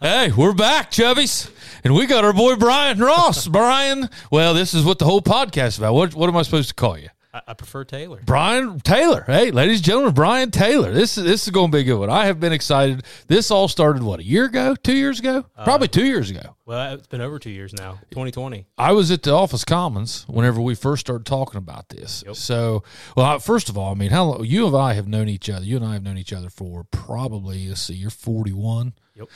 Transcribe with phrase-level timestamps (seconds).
[0.00, 1.50] hey, we're back, Chubbies.
[1.82, 3.46] And we got our boy Brian Ross.
[3.54, 5.94] Brian, well, this is what the whole podcast is about.
[5.94, 7.08] What, what am I supposed to call you?
[7.32, 8.20] I, I prefer Taylor.
[8.24, 9.24] Brian Taylor.
[9.26, 10.92] Hey, ladies and gentlemen, Brian Taylor.
[10.92, 12.08] This is this is going to be a good one.
[12.08, 13.02] I have been excited.
[13.26, 16.56] This all started what a year ago, two years ago, uh, probably two years ago.
[16.64, 17.98] Well, it's been over two years now.
[18.12, 18.66] 2020.
[18.78, 22.22] I was at the Office Commons whenever we first started talking about this.
[22.24, 22.36] Yep.
[22.36, 22.84] So,
[23.16, 25.50] well, I- first of all, I mean, how long, you and I have known each
[25.50, 25.64] other.
[25.66, 28.94] You and I have known each other for probably let's see, you're 41.
[29.16, 29.28] Yep.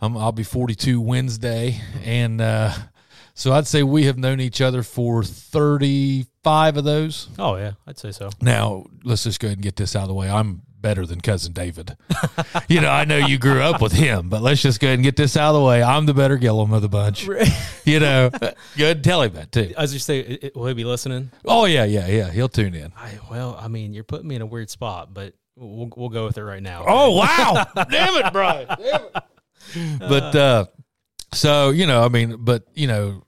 [0.00, 2.72] Um, I'll be 42 Wednesday, and uh,
[3.34, 7.28] so I'd say we have known each other for 35 of those.
[7.38, 8.30] Oh yeah, I'd say so.
[8.40, 10.28] Now, let's just go ahead and get this out of the way.
[10.30, 11.96] I'm better than cousin David.
[12.68, 15.02] you know, I know you grew up with him, but let's just go ahead and
[15.04, 15.82] get this out of the way.
[15.82, 17.28] I'm the better Gillum of the bunch.
[17.86, 18.30] You know,
[18.76, 19.04] good.
[19.04, 19.72] tell him that too.
[19.78, 21.30] As you say, it, it- will he be listening?
[21.44, 22.30] Oh yeah, yeah, yeah.
[22.32, 22.92] He'll tune in.
[22.96, 26.26] I well, I mean, you're putting me in a weird spot, but we'll we'll go
[26.26, 26.84] with it right now.
[26.84, 27.64] Oh wow!
[27.90, 28.66] Damn it, Brian.
[28.66, 29.22] Damn it.
[29.98, 30.66] But uh,
[31.32, 33.24] so you know, I mean, but you know,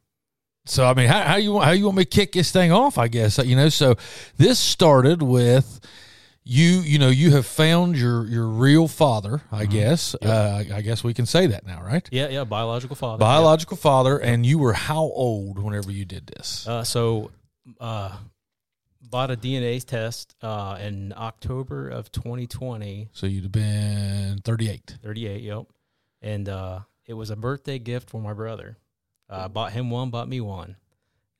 [0.66, 2.72] so I mean, how, how you want how you want me to kick this thing
[2.72, 2.98] off?
[2.98, 3.68] I guess you know.
[3.68, 3.96] So
[4.36, 5.80] this started with
[6.44, 6.80] you.
[6.80, 9.42] You know, you have found your your real father.
[9.50, 10.14] I guess.
[10.14, 12.06] Uh, I guess we can say that now, right?
[12.12, 13.18] Yeah, yeah, biological father.
[13.18, 16.66] Biological father, and you were how old whenever you did this?
[16.68, 17.30] Uh, so,
[17.80, 18.16] uh,
[19.00, 23.08] bought a DNA test uh, in October of 2020.
[23.12, 24.96] So you'd have been thirty eight.
[25.02, 25.42] 38.
[25.42, 25.66] Yep.
[26.20, 28.78] And uh, it was a birthday gift for my brother.
[29.30, 30.76] Uh, I bought him one, bought me one,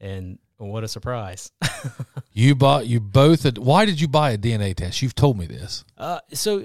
[0.01, 1.51] and what a surprise!
[2.39, 3.45] You bought you both.
[3.45, 5.03] A, why did you buy a DNA test?
[5.03, 5.85] You've told me this.
[5.97, 6.65] Uh, so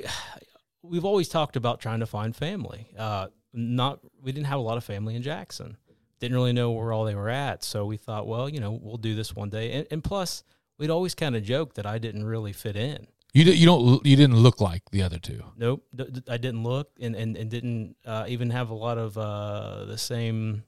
[0.84, 2.89] we've always talked about trying to find family.
[2.95, 5.78] Uh, not we didn't have a lot of family in Jackson.
[6.19, 7.64] Didn't really know where all they were at.
[7.64, 9.72] So we thought, well, you know, we'll do this one day.
[9.72, 10.44] And, and plus,
[10.78, 13.08] we'd always kind of joked that I didn't really fit in.
[13.34, 15.44] You you don't you didn't look like the other two.
[15.58, 15.84] Nope,
[16.30, 19.98] I didn't look and and, and didn't uh, even have a lot of uh, the
[19.98, 20.64] same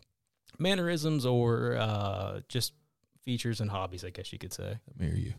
[0.57, 2.73] mannerisms or uh, just
[3.21, 4.79] features and hobbies, I guess you could say.
[4.87, 5.33] That mirror you.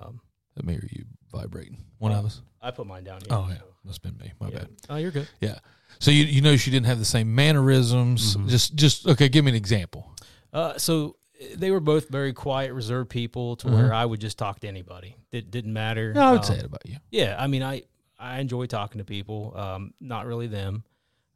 [0.00, 0.20] Um,
[0.56, 1.84] That mirror you vibrating.
[1.98, 2.40] One of us.
[2.62, 3.28] I put mine down here.
[3.30, 4.32] Oh yeah, so, must have been me.
[4.40, 4.58] My yeah.
[4.60, 4.68] bad.
[4.88, 5.28] Oh, you're good.
[5.40, 5.58] Yeah.
[5.98, 8.36] So you you know she didn't have the same mannerisms.
[8.36, 8.48] Mhm.
[8.48, 9.28] Just just okay.
[9.28, 10.14] Give me an example.
[10.50, 11.16] Uh, so
[11.56, 15.16] they were both very quiet, reserved people to where I would just talk to anybody.
[15.32, 16.12] It didn't matter.
[16.12, 16.96] No, I would Um, say it about you.
[17.10, 17.82] Yeah, I mean, I
[18.18, 19.52] I enjoy talking to people.
[19.56, 20.84] Um, not really them.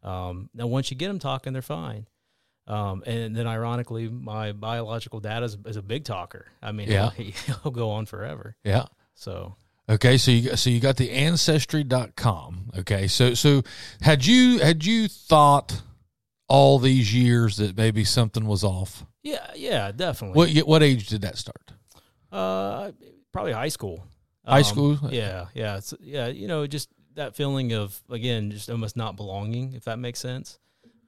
[0.03, 2.09] Um, now, once you get them talking, they're fine.
[2.67, 6.47] Um, and then, ironically, my biological dad is, is a big talker.
[6.61, 7.11] I mean, Yeah.
[7.17, 8.57] he'll, he'll go on forever.
[8.65, 8.87] Yeah.
[9.15, 9.55] So,
[9.89, 12.71] Okay, so you so you got the ancestry.com.
[12.79, 13.07] Okay.
[13.09, 13.63] So so
[14.01, 15.83] had you had you thought
[16.49, 19.05] all these years that maybe something was off?
[19.23, 20.37] Yeah, yeah, definitely.
[20.57, 21.73] What what age did that start?
[22.31, 22.93] Uh,
[23.33, 24.05] probably high school.
[24.47, 24.99] High Um, school?
[25.11, 26.27] Yeah, yeah, it's, yeah.
[26.27, 30.59] You know, just that feeling of again, just almost not belonging, if that makes sense,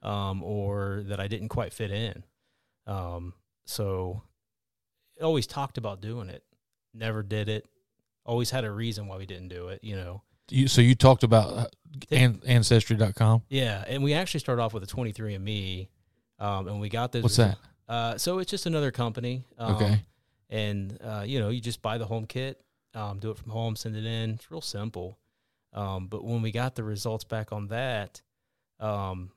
[0.03, 2.23] um, or that I didn't quite fit in.
[2.87, 3.33] Um,
[3.65, 4.21] so,
[5.21, 6.43] always talked about doing it,
[6.93, 7.65] never did it.
[8.25, 9.83] Always had a reason why we didn't do it.
[9.83, 10.21] You know.
[10.51, 11.67] You, so you talked about uh,
[12.11, 13.41] an, ancestry.com.
[13.49, 15.87] Yeah, and we actually started off with a 23andMe,
[16.37, 17.23] um, and we got this.
[17.23, 17.57] What's that?
[17.87, 19.43] Uh, so it's just another company.
[19.57, 20.01] Um, Okay.
[20.49, 22.61] And uh, you know, you just buy the home kit,
[22.93, 24.31] um, do it from home, send it in.
[24.31, 25.17] It's real simple.
[25.73, 28.21] Um, but when we got the results back on that,
[28.79, 29.31] um,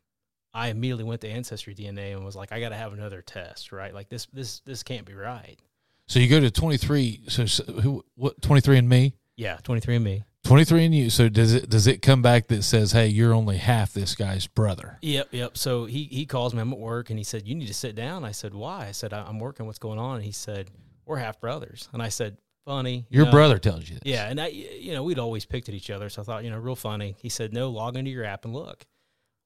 [0.52, 3.72] I immediately went to Ancestry DNA and was like, I got to have another test,
[3.72, 3.92] right?
[3.94, 5.58] Like this, this, this can't be right.
[6.06, 9.14] So you go to 23 so, so who what 23 and me?
[9.36, 10.24] Yeah, 23andMe.
[10.44, 11.10] 23 and you.
[11.10, 14.46] So does it does it come back that says, "Hey, you're only half this guy's
[14.46, 14.98] brother"?
[15.02, 15.58] Yep, yep.
[15.58, 16.60] So he he calls me.
[16.60, 18.92] I'm at work, and he said, "You need to sit down." I said, "Why?" I
[18.92, 19.66] said, "I- "I'm working.
[19.66, 20.70] What's going on?" And he said,
[21.06, 23.32] "We're half brothers." And I said, "Funny." you Your know.
[23.32, 24.02] brother tells you this.
[24.06, 26.50] Yeah, and I, you know, we'd always picked at each other, so I thought, you
[26.50, 27.16] know, real funny.
[27.18, 28.86] He said, "No, log into your app and look."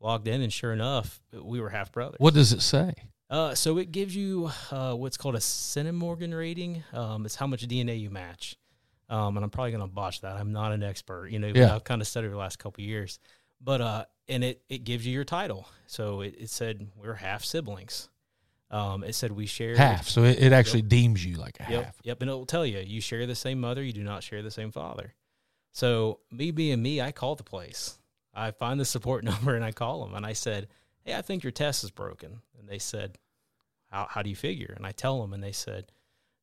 [0.00, 2.16] Logged in, and sure enough, we were half brothers.
[2.19, 2.92] What does it say?
[3.30, 6.82] Uh, so it gives you uh, what's called a Centimorgan rating.
[6.92, 8.56] Um, it's how much DNA you match.
[9.12, 10.36] Um, and I'm probably going to botch that.
[10.36, 11.52] I'm not an expert, you know.
[11.54, 11.74] Yeah.
[11.74, 13.18] I've kind of studied the last couple of years,
[13.60, 15.68] but uh, and it it gives you your title.
[15.86, 18.09] So it, it said we're half siblings.
[18.70, 20.09] Um, it said we share Half.
[20.09, 21.97] So it, it actually deems you like a Yep, half.
[22.04, 24.41] yep, and it will tell you you share the same mother, you do not share
[24.42, 25.12] the same father.
[25.72, 27.98] So me being me, I call the place.
[28.32, 30.68] I find the support number and I call them and I said,
[31.04, 33.18] "Hey, I think your test is broken." And they said,
[33.91, 35.92] "How how do you figure?" And I tell them, and they said,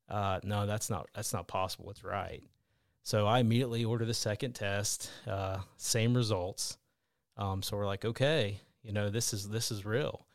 [0.08, 1.90] uh, "No, that's not that's not possible.
[1.90, 2.44] It's right."
[3.04, 6.78] So I immediately order the second test, uh, same results.
[7.38, 10.26] Um, so we're like, okay, you know, this is this is real.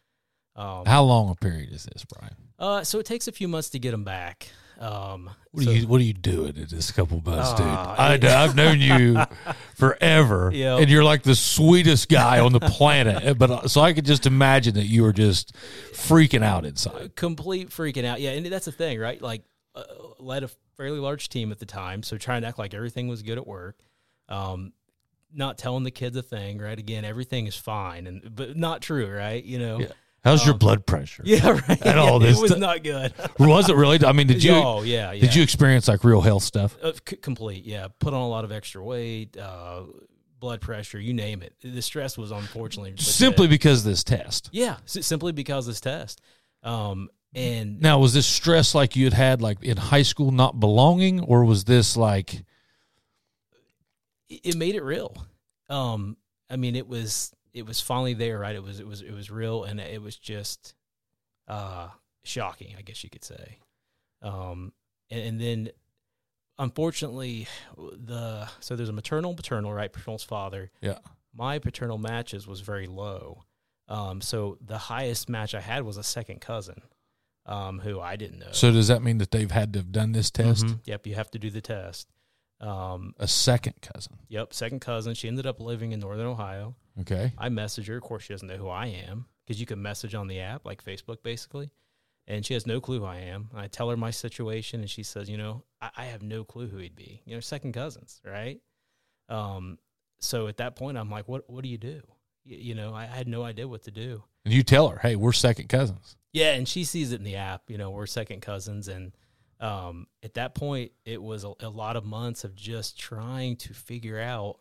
[0.56, 2.34] Um, How long a period is this, Brian?
[2.58, 4.48] uh, so it takes a few months to get them back.
[4.80, 7.66] Um, What so- are you What are you doing in this couple months, dude?
[7.66, 9.18] I, know- I've known you
[9.76, 10.76] forever, Yeah.
[10.78, 13.36] and you're like the sweetest guy on the planet.
[13.38, 15.54] But uh, so I could just imagine that you were just
[15.92, 17.14] freaking out inside.
[17.16, 18.20] complete freaking out.
[18.20, 19.20] Yeah, and that's the thing, right?
[19.20, 19.42] Like,
[19.74, 19.82] uh,
[20.18, 23.22] led a fairly large team at the time, so trying to act like everything was
[23.22, 23.78] good at work.
[24.28, 24.72] Um,
[25.32, 26.78] not telling the kids a thing, right?
[26.78, 29.42] Again, everything is fine, and but not true, right?
[29.42, 29.80] You know.
[29.80, 29.86] Yeah.
[30.22, 31.22] How's your Um, blood pressure?
[31.26, 31.82] Yeah, right.
[31.84, 33.12] And all this it was stu- not good.
[33.38, 34.02] Was it really?
[34.06, 35.20] I mean, did you Oh yeah, yeah.
[35.20, 36.78] did you experience like real health stuff?
[36.82, 37.64] Uh, c- complete?
[37.66, 39.82] Yeah, put on a lot of extra weight, uh,
[40.40, 41.52] blood pressure, you name it.
[41.62, 43.06] The stress was unfortunately legit.
[43.06, 44.48] Simply because of this test.
[44.50, 46.22] yeah, s- simply because of this test.
[46.62, 50.60] Um, and Now, was this stress like you had had like in high school, not
[50.60, 52.44] belonging, or was this like
[54.28, 55.16] it made it real.
[55.68, 56.16] Um,
[56.50, 58.54] I mean, it was it was finally there, right?
[58.54, 60.74] It was it was it was real, and it was just
[61.48, 61.88] uh,
[62.24, 63.58] shocking, I guess you could say.
[64.22, 64.72] Um,
[65.10, 65.70] and, and then,
[66.58, 67.46] unfortunately,
[67.76, 69.92] the so there's a maternal, paternal, right?
[69.92, 70.70] Paternal's father.
[70.80, 70.98] yeah?
[71.36, 73.42] My paternal matches was very low.
[73.88, 76.80] Um, so the highest match I had was a second cousin,
[77.46, 78.52] um, who I didn't know.
[78.52, 80.64] So does that mean that they've had to have done this test?
[80.66, 80.80] Mhm.
[80.84, 82.08] Yep, you have to do the test.
[82.60, 84.18] Um, A second cousin.
[84.28, 85.14] Yep, second cousin.
[85.14, 86.76] She ended up living in Northern Ohio.
[87.00, 87.32] Okay.
[87.36, 87.96] I message her.
[87.96, 90.64] Of course, she doesn't know who I am because you can message on the app,
[90.64, 91.70] like Facebook, basically.
[92.26, 93.50] And she has no clue who I am.
[93.54, 96.68] I tell her my situation, and she says, "You know, I, I have no clue
[96.68, 97.20] who he'd be.
[97.26, 98.60] You know, second cousins, right?"
[99.28, 99.78] Um,
[100.20, 101.50] so at that point, I'm like, "What?
[101.50, 102.00] What do you do?"
[102.44, 104.22] You, know, I, I had no idea what to do.
[104.44, 106.16] And you tell her, hey, we're second cousins.
[106.32, 107.62] Yeah, and she sees it in the app.
[107.68, 109.12] You know, we're second cousins, and
[109.60, 113.72] um, at that point, it was a, a lot of months of just trying to
[113.72, 114.56] figure out.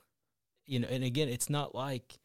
[0.66, 2.18] You know, and again, it's not like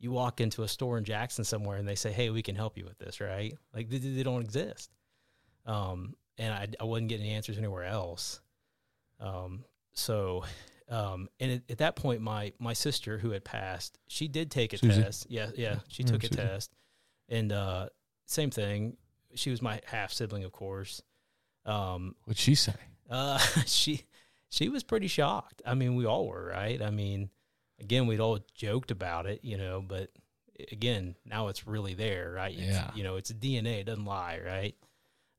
[0.00, 2.76] you walk into a store in Jackson somewhere and they say, "Hey, we can help
[2.76, 3.54] you with this," right?
[3.74, 4.90] Like they, they don't exist.
[5.66, 8.40] Um, and I, I wasn't getting answers anywhere else.
[9.20, 10.44] Um, so,
[10.88, 14.72] um, and at, at that point, my my sister who had passed, she did take
[14.72, 15.02] a Susie?
[15.02, 15.26] test.
[15.30, 16.40] Yeah, yeah, she took a Susie.
[16.42, 16.72] test,
[17.28, 17.88] and uh,
[18.26, 18.96] same thing.
[19.34, 21.02] She was my half sibling, of course.
[21.66, 22.74] Um, What'd she say?
[23.10, 24.04] uh, she
[24.50, 25.62] she was pretty shocked.
[25.66, 26.80] I mean, we all were, right?
[26.80, 27.30] I mean,
[27.80, 30.10] again, we'd all joked about it, you know, but
[30.70, 32.52] again, now it's really there, right?
[32.56, 32.90] It's, Yeah.
[32.94, 34.74] You know, it's DNA; it doesn't lie, right?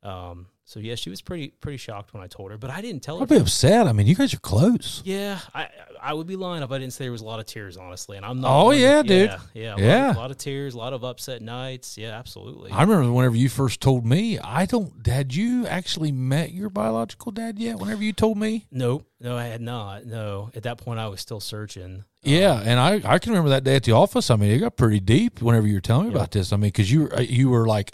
[0.04, 3.02] Um, so yeah, she was pretty pretty shocked when I told her, but I didn't
[3.04, 3.24] tell her.
[3.24, 3.88] I'd be upset.
[3.88, 5.02] I mean, you guys are close.
[5.06, 5.68] Yeah, I
[6.02, 8.18] I would be lying if I didn't say there was a lot of tears, honestly.
[8.18, 8.50] And I'm not.
[8.66, 9.30] Oh yeah, dude.
[9.30, 10.14] Yeah, yeah, a lot- Yeah.
[10.14, 11.98] a lot of tears, a lot of upset nights.
[11.98, 12.72] Yeah, absolutely.
[12.72, 17.32] I remember whenever you first told me, I don't, had you actually met your biological
[17.32, 17.78] dad yet?
[17.78, 18.66] Whenever you told me?
[18.72, 20.06] Nope, no, I had not.
[20.06, 22.04] No, at that point, I was still searching.
[22.24, 24.32] Yeah, um, and I, I can remember that day at the office.
[24.32, 26.18] I mean, it got pretty deep whenever you were telling me Yeah.
[26.20, 26.52] about this.
[26.52, 27.94] I mean, because you uh, you were like,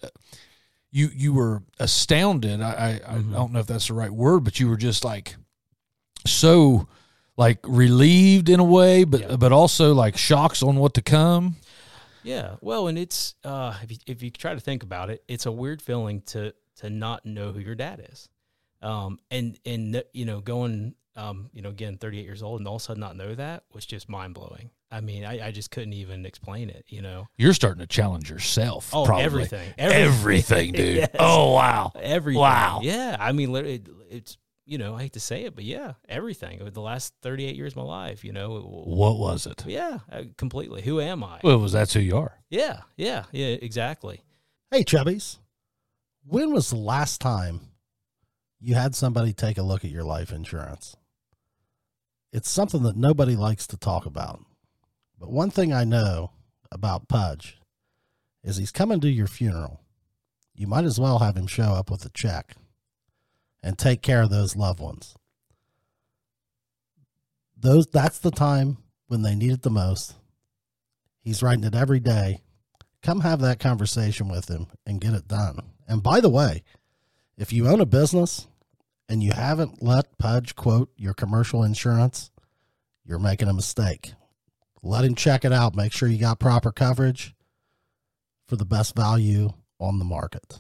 [0.92, 2.62] you you were astounded.
[2.62, 3.32] I I, Mhm.
[3.32, 5.36] I don't know if that's the right word, but you were just like
[6.26, 6.88] so
[7.38, 9.36] like relieved in a way, but Yeah.
[9.38, 11.56] but also like shocks on what to come.
[12.24, 15.46] Yeah, well, and it's uh, if you, if you try to think about it, it's
[15.48, 18.30] a weird feeling to to not know who your dad is,
[18.82, 22.76] um, and and you know going um, you know again 38 years old and all
[22.76, 24.70] of a sudden not know that was just mind blowing.
[24.92, 26.86] I mean, I, I just couldn't even explain it.
[26.90, 28.90] You know, You're starting to challenge yourself.
[28.94, 29.26] oh probably.
[29.26, 30.96] everything, everything, dude.
[30.98, 31.10] Yes.
[31.18, 32.42] Oh wow, everything.
[32.42, 32.80] Wow.
[32.84, 35.94] Yeah, I mean, literally, it, it's you know I hate to say it, but yeah,
[36.10, 36.62] everything.
[36.62, 39.64] Over the last 38 years of my life, you know, it, what was it?
[39.66, 40.82] yeah, uh, completely.
[40.82, 41.40] Who am I?
[41.44, 42.38] Well, was that's who you are.
[42.50, 44.22] Yeah, yeah, yeah, exactly.
[44.70, 45.38] Hey, Chubbies.
[46.24, 47.62] When was the last time
[48.60, 50.96] you had somebody take a look at your life insurance?
[52.32, 54.46] It's something that nobody likes to talk about.
[55.22, 56.32] But one thing I know
[56.72, 57.58] about Pudge
[58.44, 59.80] is he's coming to your funeral.
[60.54, 62.56] You might as well have him show up with a check
[63.64, 65.16] and take care of those loved ones.
[67.56, 70.16] Those that's the time when they need it the most.
[71.22, 72.42] He's writing it every day
[73.02, 75.60] come have that conversation with him and get it done.
[75.88, 76.64] And by the way,
[77.38, 78.48] if you own a business
[79.10, 82.32] and you haven't let Pudge quote your commercial insurance,
[83.06, 84.14] you're making a mistake.
[84.84, 85.76] Let him check it out.
[85.76, 87.36] Make sure you got proper coverage
[88.48, 90.60] for the best value on the market.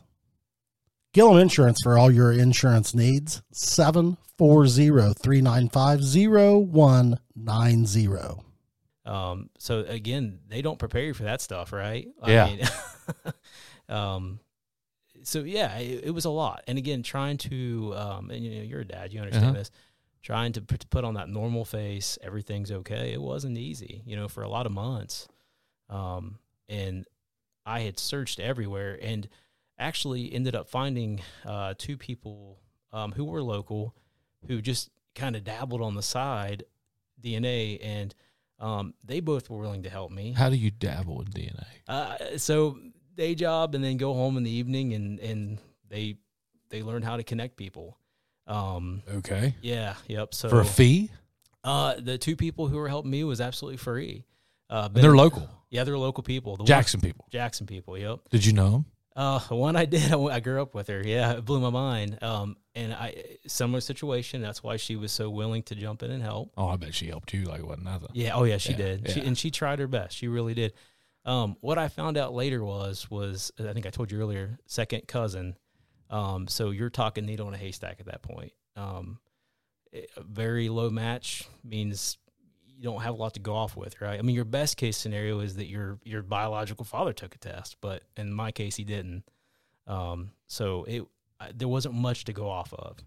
[1.13, 3.41] Gillum Insurance for all your insurance needs.
[3.51, 8.07] 740 395 0190.
[9.03, 12.07] Um, so again, they don't prepare you for that stuff, right?
[12.25, 12.45] Yeah.
[12.45, 12.61] mean,
[13.97, 14.39] um,
[15.23, 16.63] so yeah, it, it was a lot.
[16.67, 19.55] And again, trying to, um, and you know, you're a dad, you understand Uh-huh.
[19.57, 19.71] this.
[20.21, 23.11] Trying to put, on that normal face, everything's okay.
[23.11, 25.27] It wasn't easy, you know, for a lot of months.
[25.89, 26.37] Um,
[26.69, 27.05] and
[27.65, 29.27] I had searched everywhere, and
[29.79, 32.59] actually ended up finding uh, two people
[32.93, 33.95] um, who were local,
[34.47, 36.63] who just kind of dabbled on the side
[37.21, 38.13] DNA, and
[38.59, 40.33] um, they both were willing to help me.
[40.33, 41.65] How do you dabble in DNA?
[41.87, 42.77] Uh, so
[43.15, 45.57] day job, and then go home in the evening, and and
[45.89, 46.17] they
[46.69, 47.97] they learn how to connect people.
[48.48, 49.55] Um, Okay.
[49.62, 50.33] yeah, yep.
[50.33, 51.10] So For a fee?
[51.63, 54.25] uh, the two people who were helping me was absolutely free.
[54.69, 55.50] Uh, they're local.
[55.69, 56.55] Yeah, they're local people.
[56.57, 57.25] The one- Jackson people.
[57.31, 57.98] Jackson people.
[57.98, 58.19] Yep.
[58.29, 58.86] Did you know them?
[59.15, 61.01] Uh, one I did, I, I grew up with her.
[61.05, 62.21] Yeah, it blew my mind.
[62.24, 64.41] Um, and I similar situation.
[64.41, 66.51] That's why she was so willing to jump in and help.
[66.57, 68.10] Oh, I bet she helped you like wasn't nothing.
[68.13, 68.36] Yeah.
[68.36, 69.10] Oh yeah, she Yeah, did.
[69.12, 70.15] She, and she tried her best.
[70.15, 70.74] She really did.
[71.25, 75.07] Um, what I found out later was was I think I told you earlier, second
[75.07, 75.55] cousin.
[76.12, 78.51] Um, so you're talking needle in a haystack at that point.
[78.75, 79.20] Um,
[79.94, 82.18] a very low match means
[82.68, 84.20] you don't have a lot to go off with, right?
[84.20, 87.77] I mean, your best case scenario is that your your biological father took a test,
[87.82, 89.24] but in my case, he didn't.
[89.88, 91.03] Um, so it
[91.39, 92.98] I- there wasn't much to go off of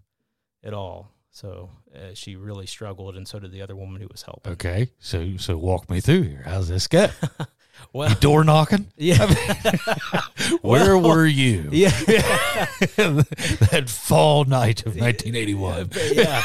[0.63, 1.11] at all.
[1.31, 4.53] So uh, she really struggled, and so did the other woman who was helping.
[4.53, 4.91] Okay.
[4.99, 6.43] So so walk me through here.
[6.45, 7.09] How's this go?
[7.93, 8.87] Well, You door knocking?
[8.97, 9.25] yeah,
[10.61, 11.69] Where were you?
[11.71, 11.89] yeah,
[12.97, 15.89] that fall night of 1981.
[16.13, 16.41] yeah.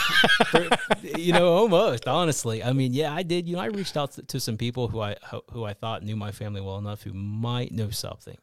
[1.16, 2.62] You know, almost honestly.
[2.62, 3.49] I mean, yeah, I did.
[3.49, 5.16] You know, I reached out to, to some people who I
[5.52, 8.38] who I thought knew my family well enough who might know something,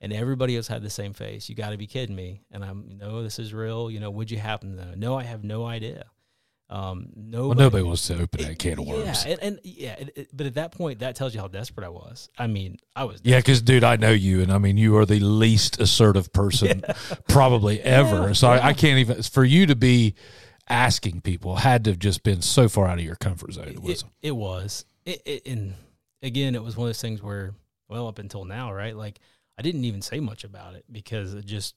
[0.00, 1.48] and everybody else had the same face.
[1.48, 2.42] You got to be kidding me!
[2.50, 3.90] And I'm no, this is real.
[3.90, 4.94] You know, would you happen to know?
[4.96, 6.06] No, I have no idea.
[6.70, 9.24] Um, Well, nobody, nobody wants to open that can of worms.
[9.26, 11.84] Yeah, and, and yeah, it, it- but at that point, that tells you how desperate
[11.84, 12.28] I was.
[12.38, 13.20] I mean, I was.
[13.24, 16.82] Yeah, because dude, I know you, and I mean, you are the least assertive person
[17.28, 18.28] probably ever.
[18.28, 18.68] Yeah, so I.
[18.68, 20.14] I can't even for you to be
[20.68, 23.66] asking people had to have just been so far out of your comfort zone.
[23.66, 24.04] It it, was.
[24.22, 25.74] it was it, it, and
[26.22, 27.54] again it was one of those things where
[27.88, 29.18] well up until now right like
[29.58, 31.74] i didn't even say much about it because it just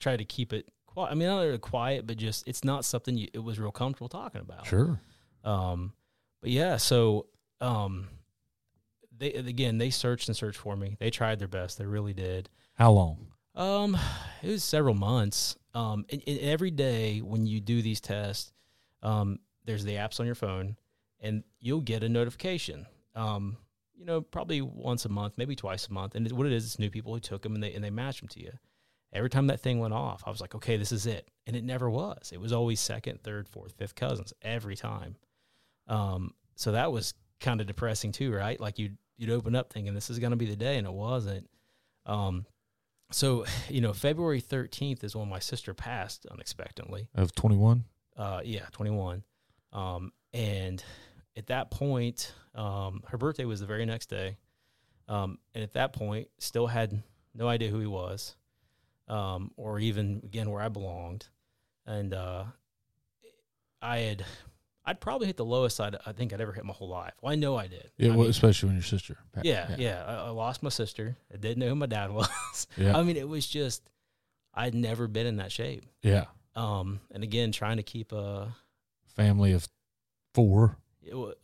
[0.00, 0.66] tried to keep it
[0.96, 3.70] quiet i mean not really quiet but just it's not something you, it was real
[3.70, 5.00] comfortable talking about Sure.
[5.44, 5.92] um
[6.40, 7.26] but yeah so
[7.60, 8.08] um
[9.16, 12.48] they again they searched and searched for me they tried their best they really did
[12.74, 13.28] How long?
[13.54, 13.96] um,
[14.42, 15.56] it was several months.
[15.72, 18.52] Um, and, and every day when you do these tests,
[19.02, 20.76] um, there's the apps on your phone,
[21.20, 22.84] and you'll get a notification.
[23.14, 23.56] Um,
[23.94, 26.14] you know, probably once a month, maybe twice a month.
[26.14, 28.20] And what it is, it's new people who took them and they and they match
[28.20, 28.52] them to you.
[29.16, 31.64] Every time that thing went off, I was like, okay, this is it, and it
[31.64, 32.30] never was.
[32.32, 35.16] It was always second, third, fourth, fifth cousins every time.
[35.88, 38.60] Um, so that was kind of depressing too, right?
[38.60, 40.92] Like you'd you'd open up thinking this is going to be the day, and it
[40.92, 41.48] wasn't.
[42.04, 42.46] Um,
[43.10, 47.08] so, you know, February 13th is when my sister passed unexpectedly.
[47.14, 47.84] Of 21?
[48.16, 49.22] Uh, yeah, 21.
[49.72, 50.82] Um, and
[51.36, 54.38] at that point, um, her birthday was the very next day.
[55.08, 57.02] Um, and at that point, still had
[57.34, 58.34] no idea who he was,
[59.08, 61.26] um, or even again where I belonged.
[61.86, 62.44] And uh,
[63.80, 64.24] I had,
[64.84, 67.12] I'd probably hit the lowest I'd, I think I'd ever hit my whole life.
[67.20, 67.90] Well, I know I did.
[67.96, 69.18] Yeah, I well, mean, especially when your sister.
[69.42, 70.04] yeah, yeah.
[70.06, 71.16] I, I lost my sister.
[71.32, 72.66] I didn't know who my dad was.
[72.76, 72.96] Yeah.
[72.96, 73.88] I mean, it was just
[74.54, 75.84] I'd never been in that shape.
[76.02, 76.24] Yeah.
[76.54, 78.54] Um, and again, trying to keep a,
[79.14, 79.66] Family of
[80.34, 80.76] four.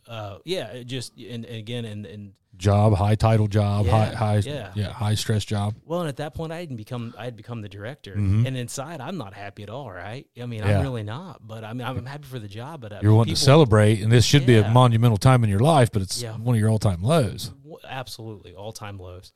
[0.09, 4.15] Uh, yeah, it just and, and again, and and Job, high title job, high Yeah,
[4.15, 4.73] high yeah.
[4.75, 5.75] yeah, high stress job.
[5.87, 8.47] well, and at that point, I had become I had become the director, Mhm.
[8.47, 9.91] and inside, I'm not happy at all.
[9.91, 10.27] Right?
[10.41, 10.77] I mean, Yeah.
[10.79, 11.47] I'm really not.
[11.47, 12.83] But I mean, I'm happy for the job.
[12.83, 15.61] But uh, You're wanting to celebrate, and this should be a monumental time in your
[15.61, 16.37] life, but it's Yeah.
[16.37, 17.53] one of your all time lows.
[17.89, 19.33] absolutely all time lows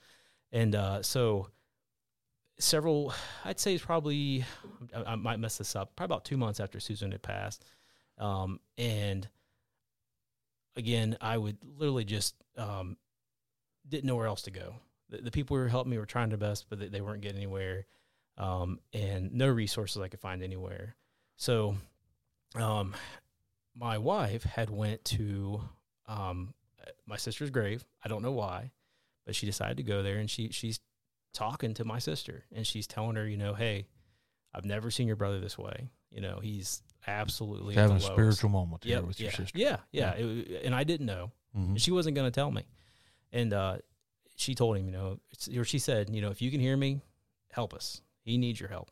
[0.52, 1.49] and uh, so
[2.59, 3.12] several
[3.45, 4.45] i'd say it's probably
[4.95, 7.64] I, I might mess this up probably about two months after susan had passed
[8.18, 9.28] um, and
[10.76, 12.97] again i would literally just um,
[13.88, 14.75] didn't know where else to go
[15.09, 17.23] the, the people who were helping me were trying their best but they, they weren't
[17.23, 17.87] getting anywhere
[18.38, 20.97] um, and no resources i could find anywhere
[21.37, 21.76] so
[22.54, 22.95] um,
[23.75, 25.61] my wife had went to
[26.06, 26.54] um,
[27.06, 27.85] my sister's grave.
[28.04, 28.73] I don't know why,
[29.25, 30.80] but she decided to go there and she she's
[31.35, 33.87] talking to my sister and she's telling her, you know, hey,
[34.54, 35.90] I've never seen your brother this way.
[36.11, 38.06] You know, he's absolutely Having a lowest.
[38.12, 39.58] spiritual moment here Yep, with yeah, your sister.
[39.58, 41.30] Yeah, yeah, It- and I didn't know.
[41.56, 41.78] Mhm.
[41.80, 42.62] She wasn't going to tell me.
[43.32, 43.78] And uh,
[44.36, 45.18] she told him, you know,
[45.56, 47.00] or she said, you know, if you can hear me,
[47.50, 48.00] help us.
[48.22, 48.90] He needs your help.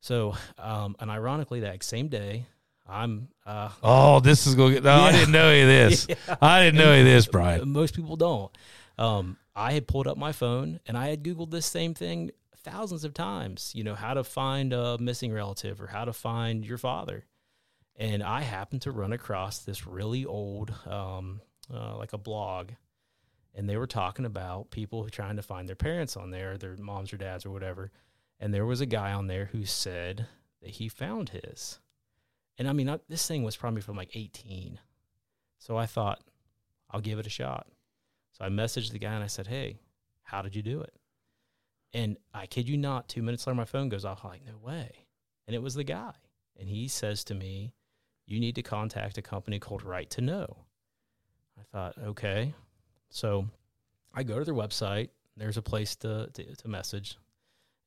[0.00, 2.46] So, um, and ironically, that same day,
[2.88, 3.28] I'm.
[3.44, 4.84] Uh, Oh, this is going to get.
[4.84, 6.06] No, I didn't know any of this.
[6.28, 6.36] Yeah.
[6.40, 7.68] I didn't know any of this, Brian.
[7.70, 8.50] Most people don't.
[8.98, 12.30] Um, I had pulled up my phone and I had Googled this same thing
[12.66, 16.66] thousands of times, you know, how to find a missing relative or how to find
[16.66, 17.24] your father.
[17.94, 21.40] And I happened to run across this really old, um,
[21.72, 22.70] uh, like a blog,
[23.54, 27.12] and they were talking about people trying to find their parents on there, their moms
[27.12, 27.90] or dads or whatever.
[28.38, 30.26] And there was a guy on there who said
[30.60, 31.78] that he found his.
[32.58, 34.78] And I mean, I, this thing was probably from like 18.
[35.58, 36.20] So I thought,
[36.90, 37.66] I'll give it a shot.
[38.32, 39.78] So I messaged the guy and I said, Hey,
[40.22, 40.92] how did you do it?
[41.96, 44.20] And I kid you not, two minutes later, my phone goes off.
[44.22, 45.06] I'm like, no way.
[45.46, 46.12] And it was the guy.
[46.60, 47.72] And he says to me,
[48.26, 50.58] You need to contact a company called Right to Know.
[51.58, 52.52] I thought, okay.
[53.08, 53.46] So
[54.12, 55.08] I go to their website.
[55.38, 57.16] There's a place to, to, to message.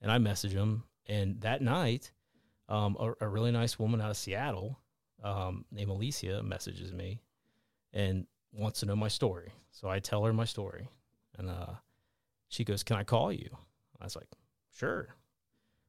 [0.02, 0.86] And I message them.
[1.06, 2.12] And that night,
[2.68, 4.80] um, a, a, really nice woman out of Seattle
[5.24, 7.22] um, named Alicia messages me
[7.94, 9.54] and wants to know my story.
[9.70, 10.90] So I tell her my story.
[11.38, 11.74] And uh,
[12.48, 13.56] she goes, Can I call you?
[14.00, 14.28] I was like,
[14.76, 15.16] Sure.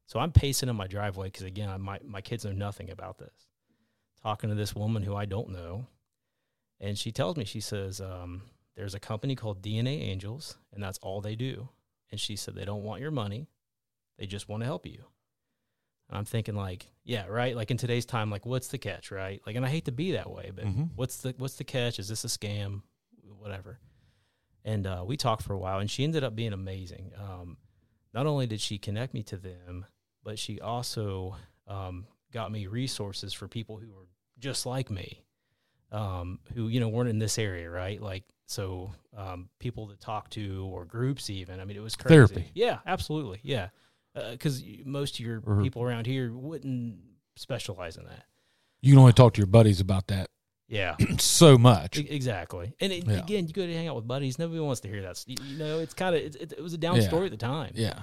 [0.06, 3.18] So I'm pacing in my driveway because, again, I, my, my kids know nothing about
[3.18, 3.46] this.
[4.22, 5.86] Talking to this woman who I don't know.
[6.80, 8.42] And she tells me, she says, um,
[8.76, 11.68] There's a company called DNA Angels, and that's all they do.
[12.10, 13.48] And she said, They don't want your money,
[14.18, 15.04] they just want to help you.
[16.10, 17.54] And I'm thinking like, yeah, right.
[17.54, 19.40] Like in today's time, like what's the catch, right?
[19.46, 20.84] Like, and I hate to be that way, but mm-hmm.
[20.96, 22.00] what's the what's the catch?
[22.00, 22.82] Is this a scam?
[23.38, 23.78] Whatever.
[24.64, 27.12] And uh, we talked for a while, and she ended up being amazing.
[27.16, 27.56] Um,
[28.12, 29.86] not only did she connect me to them,
[30.24, 31.36] but she also
[31.66, 35.22] um, got me resources for people who were just like me,
[35.92, 38.00] um, who you know weren't in this area, right?
[38.00, 41.60] Like so, um, people to talk to or groups even.
[41.60, 42.14] I mean, it was crazy.
[42.14, 42.50] Therapy.
[42.54, 43.40] Yeah, absolutely.
[43.42, 43.68] Yeah
[44.14, 45.62] because uh, most of your mm-hmm.
[45.62, 46.98] people around here wouldn't
[47.36, 48.24] specialize in that.
[48.80, 50.30] You can only talk to your buddies about that.
[50.70, 51.98] Yeah, so much.
[51.98, 53.18] Exactly, and it, yeah.
[53.18, 54.38] again, you go to hang out with buddies.
[54.38, 55.22] Nobody wants to hear that.
[55.26, 57.02] You know, it's kind of it, it, it, was a down yeah.
[57.02, 57.72] story at the time.
[57.74, 57.98] Yeah,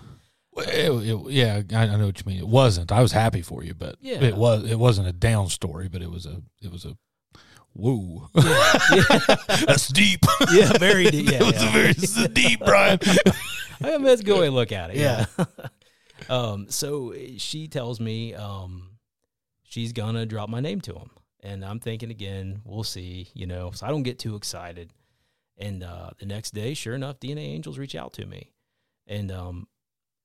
[0.57, 2.39] it, yeah, I, I, know what you mean.
[2.39, 2.91] It wasn't.
[2.91, 4.21] I was happy for you, but yeah.
[4.21, 4.69] it was.
[4.69, 6.41] It wasn't a down story, but it was a.
[6.61, 6.97] It was a.
[7.71, 9.19] Whoa, yeah.
[9.67, 10.25] that's deep.
[10.51, 11.29] Yeah, very deep.
[11.31, 11.71] Yeah, yeah.
[11.71, 12.99] very deep, Brian.
[13.81, 14.97] I mean, let's go and look at it.
[14.97, 15.25] Yeah.
[16.27, 18.97] Um, so eh, she tells me um,
[19.63, 21.11] she's gonna drop my name to him,
[21.47, 23.71] and I'm thinking again, we'll see, you know.
[23.71, 24.91] So I don't get too excited.
[25.57, 28.51] And uh, the next day, sure enough, DNA Angels reach out to me,
[29.07, 29.67] and um,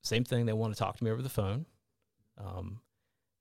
[0.02, 0.46] same thing.
[0.46, 1.64] They want to talk to me over the phone.
[2.38, 2.80] Um,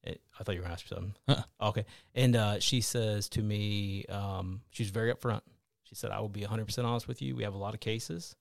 [0.03, 1.15] it, eh, I thought you were asking something.
[1.27, 1.43] Huh.
[1.61, 1.85] Okay.
[2.15, 5.41] And uh, she says to me, um, she's very upfront.
[5.83, 7.35] She said, I will be 100% honest with you.
[7.35, 8.35] We have a lot of cases.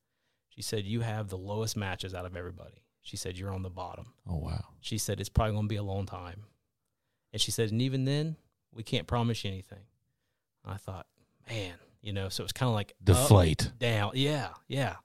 [0.48, 2.84] She said, You have the lowest matches out of everybody.
[3.02, 4.12] She said, You're on the bottom.
[4.28, 4.64] Oh, wow.
[4.80, 6.44] She said, It's probably going to be a long time.
[7.32, 8.36] And she said, And even then,
[8.72, 9.84] we can't promise you anything.
[10.64, 11.06] I thought,
[11.48, 14.12] Man, you know, so it was kind of like deflate down.
[14.14, 14.96] Yeah, yeah.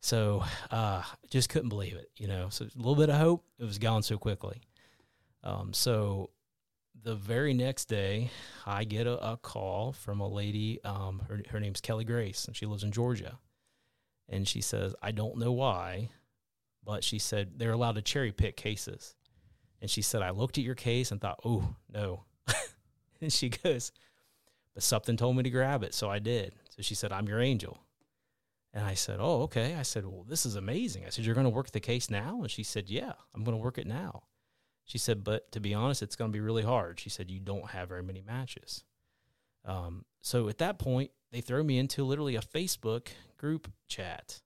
[0.00, 2.48] So uh, just couldn't believe it, you know.
[2.50, 4.62] So a little bit of hope, it was gone so quickly.
[5.44, 6.30] Um, so
[7.02, 8.30] the very next day,
[8.64, 10.80] I get a, a call from a lady.
[10.84, 13.38] Um, her, her name's Kelly Grace, and she lives in Georgia.
[14.28, 16.10] And she says, I don't know why,
[16.84, 19.14] but she said they're allowed to cherry pick cases.
[19.80, 22.24] And she said, I looked at your case and thought, oh, no.
[23.20, 23.92] and she goes,
[24.74, 25.94] but something told me to grab it.
[25.94, 26.54] So I did.
[26.70, 27.78] So she said, I'm your angel.
[28.72, 29.74] And I said, oh, okay.
[29.74, 31.04] I said, well, this is amazing.
[31.06, 32.40] I said, you're going to work the case now?
[32.42, 34.24] And she said, yeah, I'm going to work it now.
[34.84, 37.00] She said, but to be honest, it's going to be really hard.
[37.00, 38.84] She said, you don't have very many matches.
[39.64, 44.40] Um, so at that point, they throw me into literally a Facebook group chat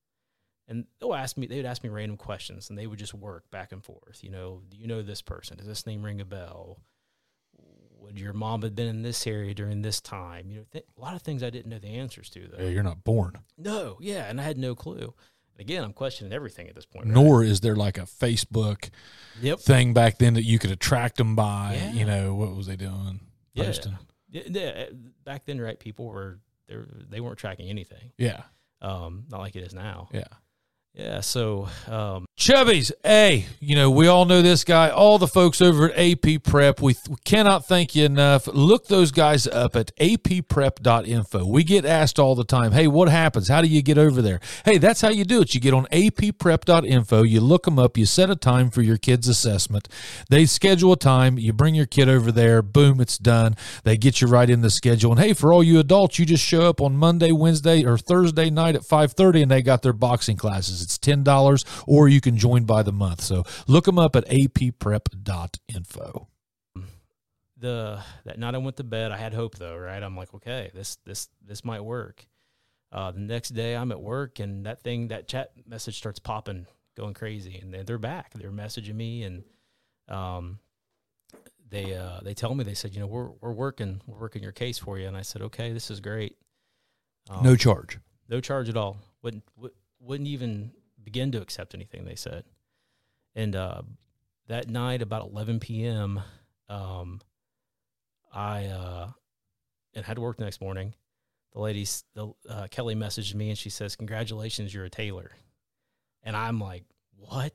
[0.71, 3.51] and they'll ask me they would ask me random questions and they would just work
[3.51, 6.25] back and forth you know do you know this person does this name ring a
[6.25, 6.79] bell
[8.01, 11.01] would your mom have been in this area during this time you know th- a
[11.01, 13.97] lot of things i didn't know the answers to though yeah, you're not born no
[14.01, 15.15] yeah and i had no clue
[15.59, 17.15] again i'm questioning everything at this point right?
[17.15, 18.91] nor is there like a facebook
[19.41, 19.59] yep.
[19.59, 21.93] thing back then that you could attract them by yeah.
[21.93, 23.21] you know what was they doing
[23.55, 23.73] yeah.
[24.31, 24.43] yeah.
[24.49, 24.87] yeah
[25.25, 26.77] back then right people were they
[27.09, 28.43] they weren't tracking anything yeah
[28.81, 30.25] um not like it is now yeah
[30.95, 34.89] yeah, so um, Chubby's, hey, you know, we all know this guy.
[34.89, 38.47] All the folks over at AP Prep, we, we cannot thank you enough.
[38.47, 41.45] Look those guys up at apprep.info.
[41.45, 43.49] We get asked all the time, hey, what happens?
[43.49, 44.41] How do you get over there?
[44.65, 45.55] Hey, that's how you do it.
[45.55, 49.29] You get on apprep.info, you look them up, you set a time for your kid's
[49.29, 49.87] assessment.
[50.31, 53.55] They schedule a time, you bring your kid over there, boom, it's done.
[53.85, 55.13] They get you right in the schedule.
[55.13, 58.49] And hey, for all you adults, you just show up on Monday, Wednesday, or Thursday
[58.49, 60.81] night at 5:30 and they got their boxing classes.
[60.81, 63.23] It's $10 or you can join by the month.
[63.23, 66.29] So look them up at apprep.info.
[67.57, 70.03] The that night I went to bed, I had hope though, right?
[70.03, 72.27] I'm like, okay, this this this might work.
[72.91, 76.67] Uh, the next day I'm at work and that thing that chat message starts popping,
[76.97, 78.33] going crazy, and they're back.
[78.35, 79.45] They're messaging me and
[80.09, 80.59] um,
[81.71, 84.53] they uh, they tell me they said, you know, we're we're working we're working your
[84.53, 86.37] case for you, and I said, okay, this is great.
[87.29, 87.99] Um, no charge.
[88.29, 88.99] No charge at all.
[89.23, 89.45] Wouldn't
[90.01, 90.73] wouldn't even
[91.11, 92.45] begin to accept anything they said.
[93.35, 93.83] And uh,
[94.49, 96.21] that night, about 11 p.m.,
[96.69, 97.21] um,
[98.33, 99.09] I uh,
[99.95, 100.95] and had to work the next morning.
[101.53, 105.33] The ladies, the uh, Kelly messaged me and she says, "Congratulations, you're a Taylor,"
[106.23, 106.85] and I'm like,
[107.17, 107.53] "What?"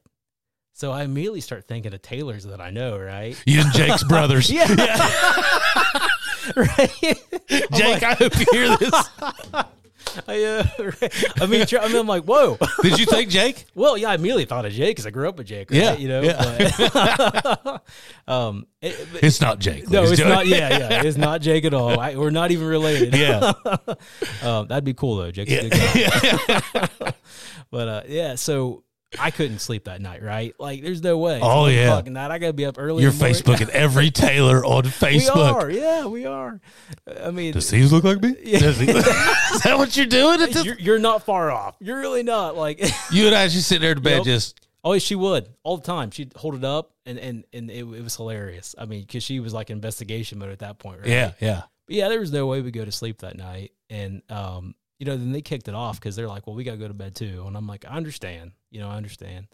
[0.73, 3.41] So I immediately start thinking of Taylors that I know, right?
[3.45, 4.51] You and Jake's brothers.
[4.51, 4.67] Yeah.
[6.57, 6.91] right.
[7.73, 9.09] Jake, I hope you hear this.
[10.27, 10.63] I, uh.
[11.41, 12.57] I mean, I mean, I'm like, whoa.
[12.81, 13.65] Did you think Jake?
[13.75, 15.71] Well, yeah, I immediately thought of Jake because I grew up with Jake.
[15.71, 15.79] Right?
[15.81, 16.21] Yeah, you know.
[16.21, 16.61] yeah.
[17.63, 17.83] But,
[18.27, 19.89] um, it- but- It's not Jake.
[19.89, 20.47] no, it's not.
[20.47, 21.99] Yeah, yeah, it's not Jake at all.
[21.99, 23.15] I, we're not even related.
[23.15, 23.53] Yeah.
[24.43, 25.31] um, that'd be cool though.
[25.31, 27.13] Good guy.
[27.71, 28.83] but uh, yeah, so
[29.19, 30.21] I couldn't sleep that night.
[30.23, 30.53] Right?
[30.59, 31.37] Like, there's no way.
[31.37, 31.85] It's Oh, yeah.
[31.87, 32.31] o'clock at night.
[32.31, 33.03] I gotta be up early.
[33.03, 33.17] You're in.
[33.17, 35.35] Facebooking every Taylor on Facebook.
[35.35, 35.69] We are.
[35.71, 36.59] Yeah, we are.
[37.23, 38.35] I mean, Does Steve's look like me?
[38.43, 38.59] Yeah.
[38.59, 39.03] Does he- is
[39.63, 40.41] that what you're doing?
[40.41, 40.65] At this?
[40.65, 41.75] you're, you're not far off.
[41.79, 42.55] You're really not.
[42.55, 42.79] Like,
[43.11, 44.23] You and I just sit there at bed, Yep.
[44.25, 46.11] just oh, she would all the time.
[46.11, 48.75] She'd hold it up, and and and it, it was hilarious.
[48.77, 51.09] I mean, because she was like investigation mode at that point, right?
[51.09, 51.61] yeah, yeah.
[51.87, 55.05] But yeah, there was no way we go to sleep that night, and um, you
[55.05, 56.93] know, then they kicked it off because they're like, well, we got to go to
[56.93, 58.51] bed too, and I'm like, I understand.
[58.71, 59.47] You know, I understand.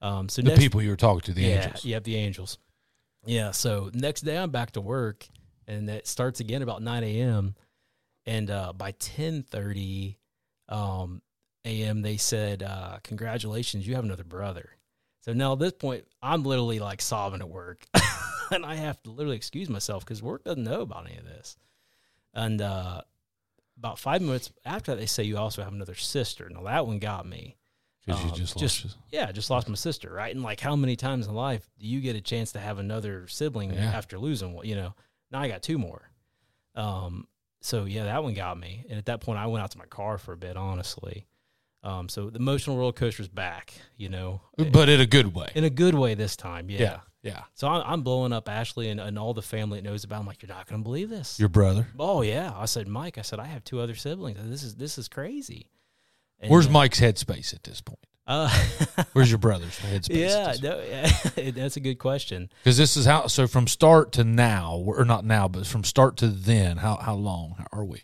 [0.00, 1.84] Um, so The next, people you were talking to, the yeah, angels.
[1.84, 2.58] Yep, the angels.
[3.24, 3.50] Yeah.
[3.50, 5.26] So next day I'm back to work,
[5.66, 7.54] and it starts again about nine a.m.
[8.26, 10.18] And uh, by ten thirty
[10.68, 11.22] um,
[11.64, 12.02] a.m.
[12.02, 14.70] they said, uh, "Congratulations, you have another brother."
[15.20, 17.84] So now at this point, I'm literally like sobbing at work,
[18.50, 21.56] and I have to literally excuse myself because work doesn't know about any of this.
[22.32, 23.02] And uh,
[23.78, 26.48] about five minutes after that, they say you also have another sister.
[26.50, 27.56] Now that one got me.
[28.04, 28.96] Because you Um, just, just- lost.
[29.10, 30.34] Yeah, I just lost my sister, right?
[30.34, 33.28] And like, how many times in life do you get a chance to have another
[33.28, 33.84] sibling Yeah.
[33.92, 34.66] after losing one?
[34.66, 34.94] You know,
[35.30, 36.10] now I got two more.
[36.74, 37.28] Um,
[37.60, 38.84] so yeah, that one got me.
[38.88, 41.26] And at that point, I went out to my car for a bit, honestly.
[41.82, 44.40] Um, so the emotional roller coaster's back, you know,
[44.72, 45.52] but in a good way.
[45.54, 46.70] in a good way this time.
[46.70, 46.80] Yeah.
[46.80, 47.42] yeah, yeah.
[47.54, 50.20] So I'm, I'm blowing up Ashley and, and all the family that knows about.
[50.20, 51.38] I'm like, you're not going to believe this.
[51.38, 51.86] Your brother.
[51.98, 52.52] oh yeah.
[52.56, 53.18] I said, Mike.
[53.18, 54.38] I said, I have two other siblings.
[54.42, 55.68] This is this is crazy.
[56.40, 57.98] And, Where's uh, Mike's headspace at this point?
[58.28, 58.50] Uh,
[59.14, 60.10] Where's your brother's headspace?
[60.10, 62.50] yeah, no, yeah, that's a good question.
[62.62, 63.26] Because this is how.
[63.26, 67.14] So from start to now, or not now, but from start to then, how how
[67.14, 68.02] long are we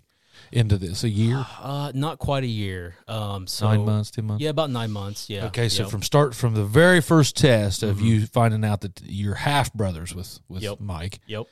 [0.53, 1.05] into this?
[1.05, 2.95] A year, Uh, not quite a year.
[3.09, 4.43] Um, so nine months, two months.
[4.43, 5.29] Yeah, about nine months.
[5.31, 5.47] Yeah.
[5.47, 5.91] Okay, so Yep.
[5.91, 8.05] from start from the very first test of Mhm.
[8.05, 10.81] you finding out that you're half brothers with with Yep.
[10.81, 11.21] Mike.
[11.27, 11.45] Yep.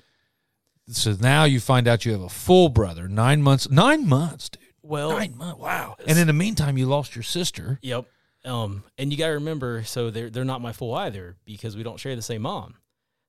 [0.88, 3.09] So now you find out you have a full brother.
[3.09, 3.70] Nine months.
[3.70, 4.62] Nine months, dude.
[4.83, 5.61] Well, Nine months.
[5.61, 5.96] Wow.
[6.07, 7.78] And in the meantime, you lost your sister.
[7.83, 8.07] Yep.
[8.44, 11.85] Um, and you got to remember, so they're they're not my full either because we
[11.85, 12.74] don't share the same mom.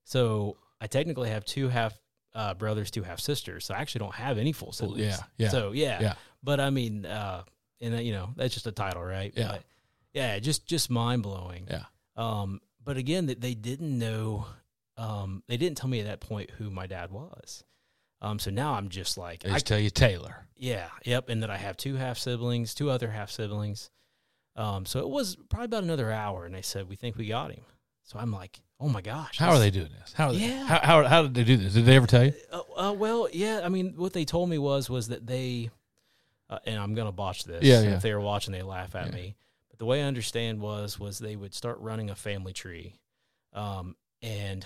[0.04, 1.94] So I technically have two half
[2.36, 3.66] uh, brothers, two half sisters.
[3.66, 5.02] So I actually don't have any full siblings.
[5.02, 6.14] yeah, yeah, So yeah, yeah.
[6.42, 7.44] But I mean, uh,
[7.82, 9.34] and you know that's just a title, right?
[9.36, 9.48] Yeah.
[9.50, 9.64] But,
[10.14, 10.40] yeah.
[10.40, 11.68] Just just mind blowing.
[11.70, 11.84] Yeah.
[12.16, 14.46] Um, but again, that they didn't know.
[14.98, 17.64] Um, they didn't tell me at that point who my dad was.
[18.22, 20.48] Um, so now I'm just like, They I just tell you Taylor.
[20.56, 23.90] yeah, yep, and that I have two half siblings, two other half siblings.
[24.56, 27.52] Um, so it was probably about another hour, and they said we think we got
[27.52, 27.64] him.
[28.04, 30.14] So I'm like, oh my gosh, How are they doing this?
[30.14, 30.40] How are they?
[30.40, 30.66] Yeah.
[30.66, 31.74] How, how how did they do this?
[31.74, 32.34] Did they ever tell you?
[32.52, 35.70] Uh, uh, well, yeah, I mean, what they told me was was that they,
[36.50, 37.64] uh, and I'm gonna botch this.
[37.64, 37.96] Yeah, yeah.
[37.96, 39.16] If they were watching, they laugh at Yeah.
[39.16, 39.36] me.
[39.70, 43.00] But the way I understand was was they would start running a family tree,
[43.54, 44.66] um, and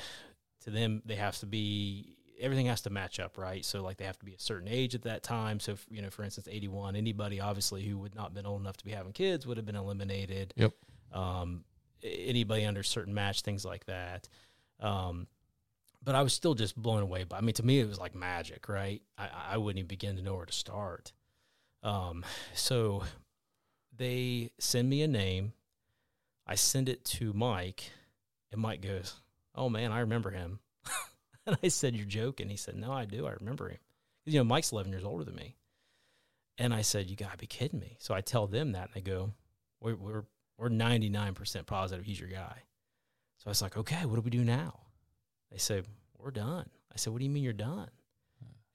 [0.63, 3.63] to them they have to be everything has to match up, right?
[3.65, 5.59] So like they have to be a certain age at that time.
[5.59, 8.77] So if, you know, for instance, 81, anybody obviously who would not been old enough
[8.77, 10.53] to be having kids would have been eliminated.
[10.55, 10.73] Yep.
[11.13, 11.63] Um,
[12.03, 14.27] anybody under certain match, things like that.
[14.79, 15.27] Um,
[16.03, 17.37] but I was still just blown away by.
[17.37, 19.01] I mean, to me, it was like magic, right?
[19.17, 21.11] I, I wouldn't even begin to know where to start.
[21.83, 23.03] Um, so
[23.95, 25.53] they send me a name.
[26.45, 27.91] I send it to Mike,
[28.51, 29.15] and Mike goes,
[29.53, 30.59] "Oh man, I remember him."
[31.45, 33.27] and I said, "You're joking?" He said, "No, I do.
[33.27, 33.79] I remember him."
[34.25, 35.55] You know, Mike's 11 years older than me.
[36.57, 39.01] And I said, "You gotta be kidding me!" So I tell them that, and they
[39.01, 39.33] go,
[39.81, 40.23] "We're we're
[40.57, 42.63] we're 99% positive he's your guy."
[43.37, 44.79] So I was like, "Okay, what do we do now?"
[45.51, 45.85] They said,
[46.17, 46.69] We're done.
[46.91, 47.89] I said, What do you mean you're done?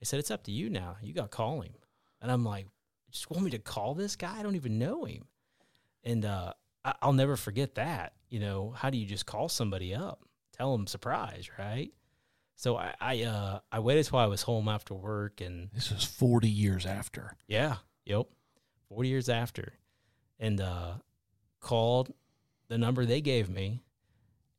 [0.00, 0.96] They said, It's up to you now.
[1.02, 1.74] You got to call him.
[2.22, 4.38] And I'm like, You just want me to call this guy?
[4.38, 5.26] I don't even know him.
[6.02, 8.14] And uh, I- I'll never forget that.
[8.30, 10.20] You know, how do you just call somebody up?
[10.56, 11.92] Tell them surprise, right?
[12.56, 16.04] So I I, uh, I waited till I was home after work and This was
[16.04, 17.36] forty years after.
[17.46, 18.26] yeah, yep.
[18.88, 19.74] 40 years after.
[20.38, 20.94] And uh
[21.62, 22.12] called
[22.68, 23.82] the number they gave me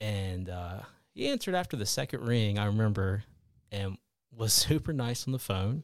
[0.02, 0.80] and uh
[1.14, 3.24] he answered after the second ring, I remember,
[3.72, 3.98] and
[4.36, 5.84] was super nice on the phone.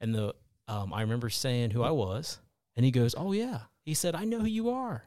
[0.00, 0.34] And the
[0.68, 2.38] um I remember saying who I was,
[2.74, 5.04] and he goes, "Oh yeah." He said, "I know who you are."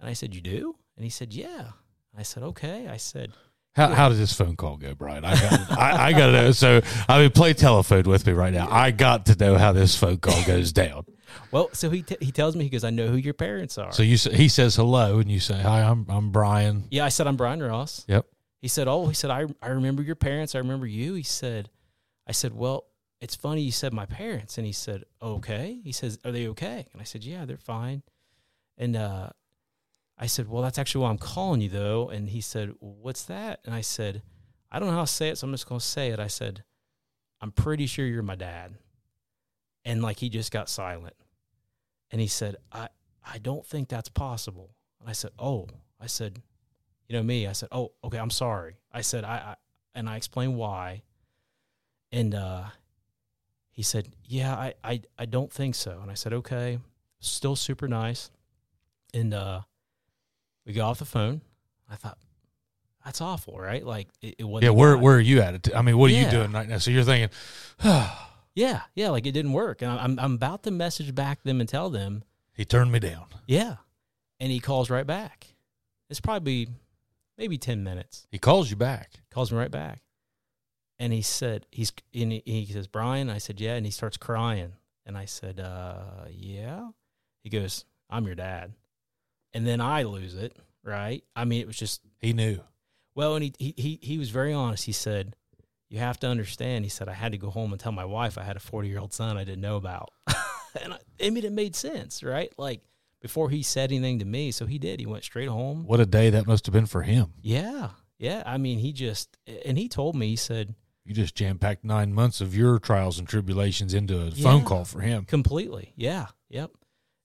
[0.00, 1.72] And I said, "You do?" And he said, "Yeah."
[2.16, 3.32] I said, "Okay." I said,
[3.76, 5.24] How, how did this phone call go, Brian?
[5.24, 6.52] I got I, I got to know.
[6.52, 8.68] So I mean, play telephone with me right now.
[8.70, 11.06] I got to know how this phone call goes down.
[11.50, 13.92] Well, so he t- he tells me he goes, I know who your parents are.
[13.92, 15.82] So you say, he says hello, and you say hi.
[15.82, 16.84] I'm I'm Brian.
[16.90, 18.04] yeah, I said I'm Brian Ross.
[18.08, 18.26] Yep.
[18.60, 20.54] He said, "Oh, he said I I remember your parents.
[20.54, 21.70] I remember you." He said,
[22.26, 22.86] "I said, well,
[23.20, 26.86] it's funny you said my parents." And he said, "Okay." He says, "Are they okay?"
[26.92, 28.02] And I said, "Yeah, they're fine."
[28.76, 29.30] And uh,
[30.18, 33.60] I said, "Well, that's actually why I'm calling you, though." And he said, "What's that?"
[33.64, 34.22] And I said,
[34.72, 36.26] "I don't know how to say it, so I'm just going to say it." I
[36.26, 36.64] said,
[37.40, 38.74] "I'm pretty sure you're my dad."
[39.88, 41.14] And like he just got silent,
[42.10, 42.88] and he said, "I
[43.24, 44.70] I don't think that's possible."
[45.00, 45.66] And I said, "Oh,"
[46.00, 46.42] I said,
[47.08, 47.46] you know me.
[47.46, 48.76] I said oh okay i'm sorry.
[48.92, 49.54] I said i, I
[49.94, 51.02] and i explained why.
[52.12, 52.64] And uh
[53.70, 55.98] he said yeah I, I i don't think so.
[56.02, 56.78] And i said okay
[57.20, 58.30] still super nice.
[59.14, 59.62] And uh
[60.66, 61.40] we got off the phone.
[61.90, 62.18] I thought
[63.04, 63.84] that's awful right?
[63.84, 64.78] Like it, it wasn't Yeah.
[64.78, 65.74] Where where are you at?
[65.74, 66.78] I mean, what are you doing right now?
[66.78, 67.30] So you're thinking,
[68.58, 69.82] yeah yeah like it didn't work.
[69.82, 72.24] And i'm i'm about to message back them and tell them.
[72.54, 73.26] He turned me down.
[73.46, 73.76] yeah.
[74.40, 75.46] And he calls right back.
[76.10, 76.68] It's probably
[77.36, 78.26] maybe 10 minutes.
[78.30, 79.12] He calls you back.
[79.30, 80.00] calls me right back.
[80.98, 84.16] And he said he's and he, he says brian i said yeah and he starts
[84.16, 84.72] crying.
[85.06, 86.88] And i said uh yeah.
[87.44, 88.72] He goes i'm your dad.
[89.54, 91.22] And then i lose it right?
[91.36, 92.60] I mean it was just He knew.
[93.14, 94.84] well and he he he, he was very honest.
[94.84, 95.36] He said
[95.90, 98.36] you have to understand he said i had to go home and tell my wife
[98.38, 100.10] i had a 40 year old son i didn't know about
[100.82, 102.80] and I, I mean it made sense right like
[103.20, 106.06] before he said anything to me so he did he went straight home What a
[106.06, 107.32] day that must have been for him.
[107.40, 110.74] yeah yeah i mean he just and he told me he said
[111.04, 114.84] You just jam packed nine months of your trials and tribulations into a phone call
[114.84, 115.24] for him.
[115.24, 115.94] Completely.
[115.96, 116.26] Yeah.
[116.50, 116.70] Yep.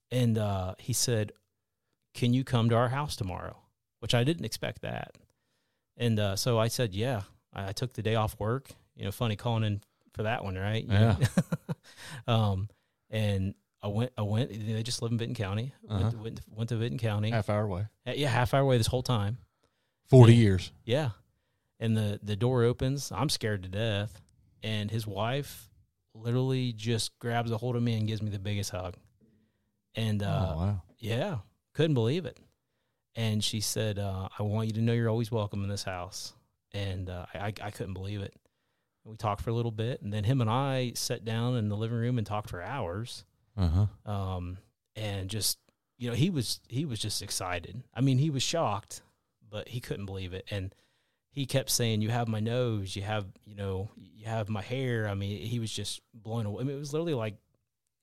[0.10, 1.34] And uh, he said,
[2.14, 3.58] Can you come to our house tomorrow?
[4.00, 5.18] Which I didn't expect that.
[5.98, 7.24] And uh, so I said, Yeah.
[7.54, 8.70] I, I took the day off work.
[8.96, 9.82] You know, funny calling in
[10.14, 10.84] for that one, right?
[10.84, 11.18] You know?
[12.28, 12.70] um,
[13.10, 15.74] and I went, I went, they just live in Vinton County.
[15.90, 16.00] Uh-huh.
[16.00, 17.32] Went, to, went, went to Vinton County.
[17.32, 17.88] Half hour away.
[18.06, 19.38] Yeah, half hour away this whole time.
[20.10, 20.42] Forty Yeah.
[20.42, 20.72] years.
[20.86, 21.10] Yeah.
[21.80, 23.12] And the, the door opens.
[23.12, 24.22] I'm scared to death.
[24.62, 25.70] And his wife
[26.14, 28.96] literally just grabs a hold of me and gives me the biggest hug.
[29.96, 30.82] And uh, oh wow.
[31.00, 31.38] yeah,
[31.74, 32.40] couldn't believe it.
[33.16, 36.34] And she said, uh, I want you to know you're always welcome in this house.
[36.74, 38.34] And uh, I, I couldn't believe it.
[39.06, 40.02] We talked for a little bit.
[40.02, 43.26] And then him and I sat down in the living room and talked for hours
[43.58, 43.68] Uh
[44.06, 44.12] huh.
[44.12, 44.58] um,
[44.96, 45.60] and just
[45.98, 47.84] you know he was he was just excited.
[47.94, 49.02] I mean, he was shocked,
[49.50, 50.74] but he couldn't believe it, and
[51.30, 55.08] he kept saying, "You have my nose, you have you know you have my hair."
[55.08, 56.62] I mean, he was just blown away.
[56.62, 57.36] I mean, it was literally like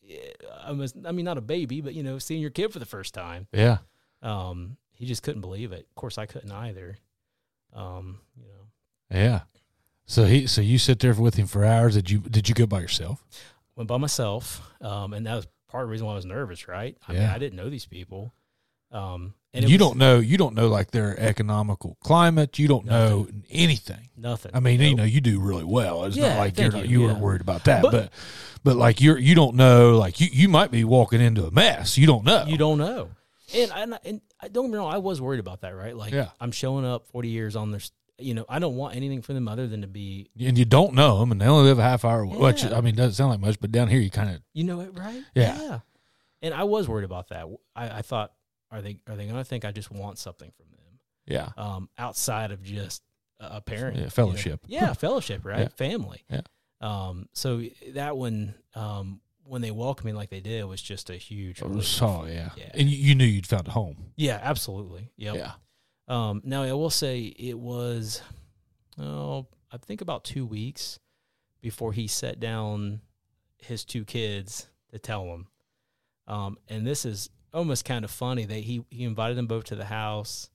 [0.08, 0.16] eh,
[0.64, 2.86] I was I mean not a baby, but you know seeing your kid for the
[2.86, 3.48] first time.
[3.52, 3.78] Yeah.
[4.22, 5.86] Um, he just couldn't believe it.
[5.88, 6.96] Of course, I couldn't either.
[7.74, 9.40] Um, you know, Yeah.
[10.06, 11.94] So he so you sit there with him for hours.
[11.94, 13.24] Did you did you go by yourself?
[13.76, 16.66] went by myself, um, and that was part of the reason why I was nervous.
[16.68, 16.96] Right?
[17.06, 17.34] I mean, Yeah.
[17.34, 18.32] I didn't know these people.
[18.92, 22.58] Um, and you was don't know you don't know like their economical climate.
[22.58, 24.08] You don't know anything.
[24.16, 24.50] nothing.
[24.52, 26.04] I mean, you know, you do really well.
[26.06, 28.12] It's Yeah, not like you're not, you, you weren't worried about that, but, But-
[28.64, 31.96] but like you're you don't know like you you might be walking into a mess.
[31.96, 32.44] You don't know.
[32.48, 33.10] You don't know.
[33.54, 35.96] And I, and I don't wrong, I was worried about that, right?
[35.96, 36.30] Like, Yeah.
[36.40, 39.48] I'm showing up 40 years on this, you know, I don't want anything from them
[39.48, 42.04] other than to be, and you don't know them, and they only live a half
[42.04, 42.24] hour.
[42.26, 44.80] Which I mean, doesn't sound like much, but down here you kind of you know
[44.80, 45.22] it, right?
[45.34, 45.80] Yeah.
[46.42, 47.46] And I was worried about that.
[47.74, 48.32] I, I thought,
[48.70, 51.88] are they are they going to think I just want something from them yeah um,
[51.98, 53.02] outside of just
[53.38, 54.10] a parent Yeah, you know?
[54.10, 54.60] fellowship.
[54.66, 55.58] Yeah, fellowship, right?
[55.60, 55.68] Yeah.
[55.68, 56.24] Family.
[56.30, 56.40] Yeah.
[56.80, 57.28] Um.
[57.32, 57.62] So
[57.94, 61.60] that one, um, when they welcomed me like they did, it was just a huge.
[61.60, 61.84] relief.
[61.86, 62.50] so yeah.
[62.56, 62.70] Yeah.
[62.74, 64.12] and you, you knew you'd found a home.
[64.16, 65.10] Yeah, absolutely.
[65.16, 65.34] Yep.
[65.36, 65.52] Yeah,
[66.08, 68.22] Um, now I will say it was,
[68.98, 70.98] oh, I think about two weeks
[71.60, 73.00] before he set down
[73.58, 75.46] his two kids to tell them.
[76.26, 78.44] Um, and this is almost kind of funny.
[78.44, 80.48] They he he invited them both to the house.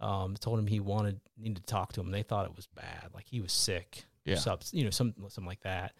[0.00, 2.12] Um, told him he wanted needed to talk to him.
[2.12, 4.36] They thought it was bad, like he was sick, or Yeah.
[4.36, 5.92] some, you know, some something like that.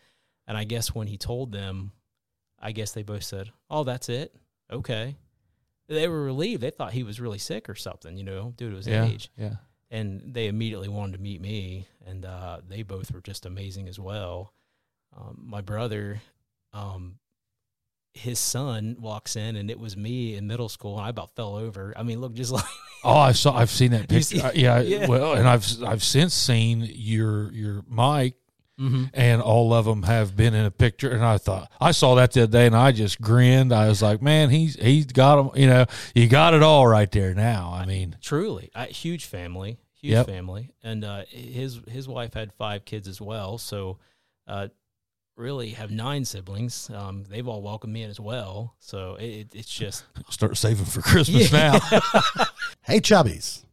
[0.46, 1.90] And I guess when he told them,
[2.60, 4.34] I guess they both said, "Oh, that's it,
[4.70, 5.16] okay."
[5.88, 6.62] They were relieved.
[6.62, 9.30] They thought he was really sick or something, you know, due to his yeah, age
[9.38, 9.54] yeah.
[9.90, 13.98] and they immediately wanted to meet me, and uh, they both were just amazing as
[13.98, 14.52] well.
[15.16, 16.20] Um, my brother,
[16.74, 17.18] um,
[18.12, 21.56] his son walks in, and it was me in middle school, and I about fell
[21.56, 21.94] over.
[21.96, 22.64] I mean, look, just like
[23.04, 23.56] Oh, I saw.
[23.56, 24.22] I've seen that picture.
[24.22, 25.06] see- Uh, yeah, Yeah.
[25.06, 28.34] Well, and I've I've since seen your your mic,
[28.78, 29.04] Mm-hmm.
[29.12, 31.10] and all of them have been in a picture.
[31.10, 33.72] And I thought I saw that the other day, and I just grinned.
[33.72, 35.60] I was like, man, he's he's got them.
[35.60, 37.72] You know, you got it all right there now.
[37.74, 40.26] I mean, truly, I, huge family, huge Yep.
[40.26, 43.58] family, and uh, his his wife had five kids as well.
[43.58, 43.98] So,
[44.46, 44.68] uh,
[45.36, 46.90] really have nine siblings.
[46.94, 48.74] Um, they've all welcomed me in as well.
[48.80, 51.78] So it, it, it's just Start saving for Christmas now.
[52.82, 53.64] Hey, Chubbies,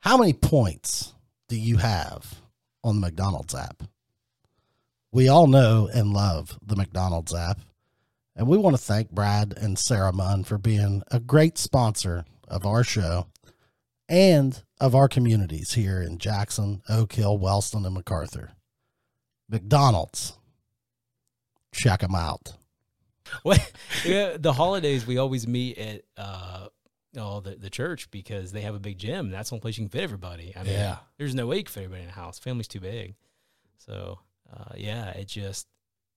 [0.00, 1.14] how many points
[1.48, 2.34] do you have
[2.84, 3.82] on the McDonald's app?
[5.12, 7.58] We all know and love the McDonald's app,
[8.36, 12.64] and we want to thank Brad and Sarah Munn for being a great sponsor of
[12.64, 13.26] our show
[14.08, 18.50] and of our communities here in Jackson, Oak Hill, Wellston, and McArthur.
[19.48, 20.38] McDonald's,
[21.72, 22.52] check them out.
[23.44, 23.58] Well,
[24.04, 26.68] yeah, the holidays we always meet at uh,
[27.16, 29.30] oh, the the church because they have a big gym.
[29.30, 30.52] That's the only place you can fit everybody.
[30.56, 30.98] I mean, Yeah.
[31.18, 32.38] there's no way you can fit everybody in a house.
[32.38, 33.16] Family's too big.
[33.78, 34.20] So
[34.54, 35.66] uh, yeah, it just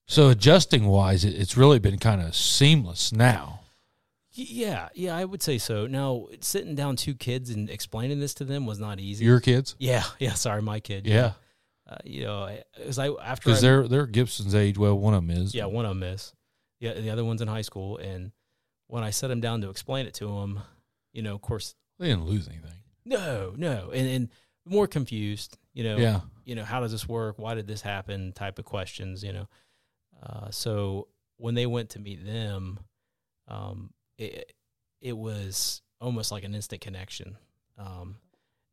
[0.07, 3.61] so adjusting wise, it, it's really been kind of seamless now.
[4.31, 5.87] yeah yeah I would say so.
[5.87, 9.25] Now sitting down two kids and explaining this to them was not easy.
[9.25, 11.33] Your kids, yeah yeah sorry my kid yeah,
[11.87, 14.77] Uh, you know as I after because they're they're Gibson's age.
[14.77, 15.53] Well, one of them is.
[15.53, 16.33] Yeah, one of them is.
[16.79, 17.97] Yeah, the other one's in high school.
[17.97, 18.31] And
[18.87, 20.59] when I set him down to explain it to him,
[21.13, 22.79] you know, of course, they didn't lose anything.
[23.05, 24.29] no, no, and and
[24.65, 25.57] more confused.
[25.73, 27.37] You know, Yeah, you know, how does this work?
[27.37, 28.31] Why did this happen?
[28.33, 29.23] Type of questions.
[29.23, 29.47] You know,
[30.21, 32.79] uh, so when they went to meet them,
[33.47, 34.53] um, it
[35.01, 37.37] it was almost like an instant connection.
[37.77, 38.15] Um,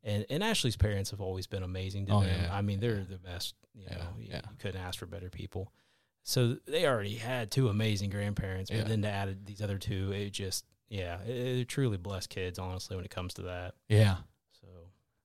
[0.02, 2.44] and and Ashley's parents have always been amazing to Oh, them.
[2.44, 2.54] yeah.
[2.54, 3.54] I mean, they're the best.
[3.74, 4.40] You Yeah, know, you, yeah.
[4.50, 5.72] you couldn't ask for better people.
[6.22, 8.84] So they already had two amazing grandparents, but Yeah.
[8.84, 12.58] then to add these other two, it just yeah, it, they're truly blessed kids.
[12.58, 14.16] Honestly, when it comes to that, yeah.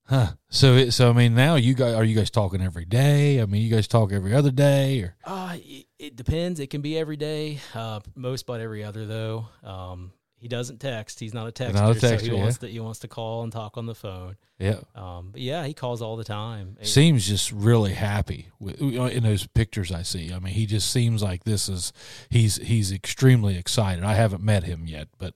[0.07, 0.27] So Huh.
[0.49, 3.41] So it, so I mean, now you guys are you guys talking every day?
[3.41, 6.59] I mean, you guys talk every other day, or Uh, it, it depends.
[6.59, 7.59] It can be every day.
[7.73, 9.47] Uh, most but every other though.
[9.63, 11.19] Um, he doesn't text.
[11.19, 11.73] He's not a texter.
[11.73, 12.33] Not a so texter, he yeah.
[12.35, 14.35] wants to he wants to call and talk on the phone.
[14.59, 14.81] yeah.
[14.93, 16.77] Um, but yeah, he calls all the time.
[16.83, 20.31] Seems just really happy with, in those pictures I see.
[20.31, 21.93] I mean, he just seems like this is
[22.29, 24.03] he's he's extremely excited.
[24.03, 25.33] I haven't met him yet, but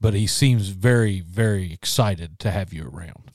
[0.00, 3.30] but he seems very very excited to have you around.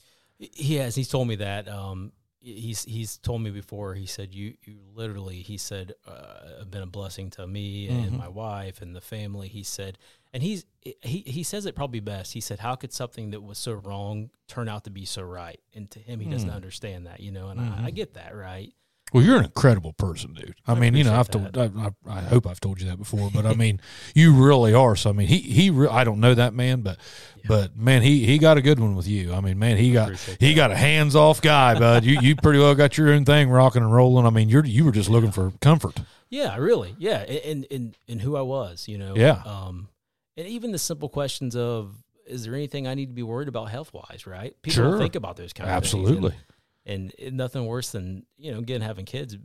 [0.52, 0.94] He has.
[0.94, 1.68] He's told me that.
[1.68, 3.94] Um, he's he's told me before.
[3.94, 5.42] He said you you literally.
[5.42, 8.18] He said uh, have been a blessing to me and Mhm.
[8.18, 9.48] my wife and the family.
[9.48, 9.98] He said,
[10.32, 10.64] and he's
[11.02, 12.32] he he says it probably best.
[12.34, 15.60] He said, how could something that was so wrong turn out to be so right?
[15.74, 16.54] And to him, he doesn't Hmm.
[16.54, 17.20] understand that.
[17.20, 17.80] You know, and Mhm.
[17.82, 18.72] I, I get that right.
[19.12, 20.56] Well, you're an incredible person, dude.
[20.66, 22.96] I, I mean, you know, I've told, I, I, I hope I've told you that
[22.98, 23.80] before, but I mean,
[24.14, 24.96] you really are.
[24.96, 26.98] So I mean, he he, re- I don't know that man, but
[27.46, 29.32] but man, he he got a good one with you.
[29.32, 32.04] I mean, man, he got he got a hands off guy, bud.
[32.04, 34.26] you you pretty well got your own thing rocking and rolling.
[34.26, 35.96] I mean, you're you were just looking for comfort.
[36.28, 36.96] Yeah, really.
[36.98, 39.14] Yeah, and and and who I was, you know.
[39.14, 39.42] Yeah.
[39.44, 39.88] Um,
[40.36, 41.94] and even the simple questions of,
[42.26, 44.26] is there anything I need to be worried about health wise?
[44.26, 44.60] Right.
[44.62, 44.98] People Sure.
[44.98, 46.30] think about those kind of Absolutely.
[46.30, 46.32] things.
[46.32, 46.53] And,
[46.86, 49.36] and, nothing worse than you know, again, having kids.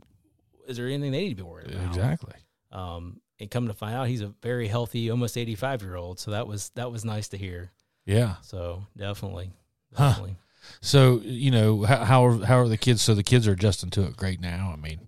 [0.68, 1.86] Is there anything they need to be worried about?
[1.86, 2.34] Exactly.
[2.70, 6.20] Um, and come to find out, he's a very healthy, almost eighty-five year old.
[6.20, 7.72] So that was that was nice to hear.
[8.04, 8.36] Yeah.
[8.42, 9.50] So definitely,
[9.94, 10.08] Huh.
[10.10, 10.36] definitely.
[10.80, 13.02] So you know how how are, how are the kids?
[13.02, 14.70] So the kids are adjusting to it great now.
[14.72, 15.00] I mean,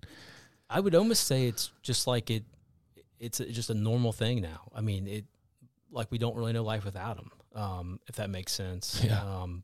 [0.69, 2.43] I would almost say it's just like it.
[3.19, 4.69] It's just a normal thing now.
[4.75, 5.25] I mean, it
[5.91, 7.31] like we don't really know life without them.
[7.55, 9.01] Um, if that makes sense.
[9.05, 9.21] Yeah.
[9.21, 9.63] Um,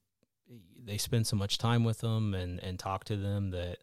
[0.90, 3.78] they spend so much time with them and and talk to them that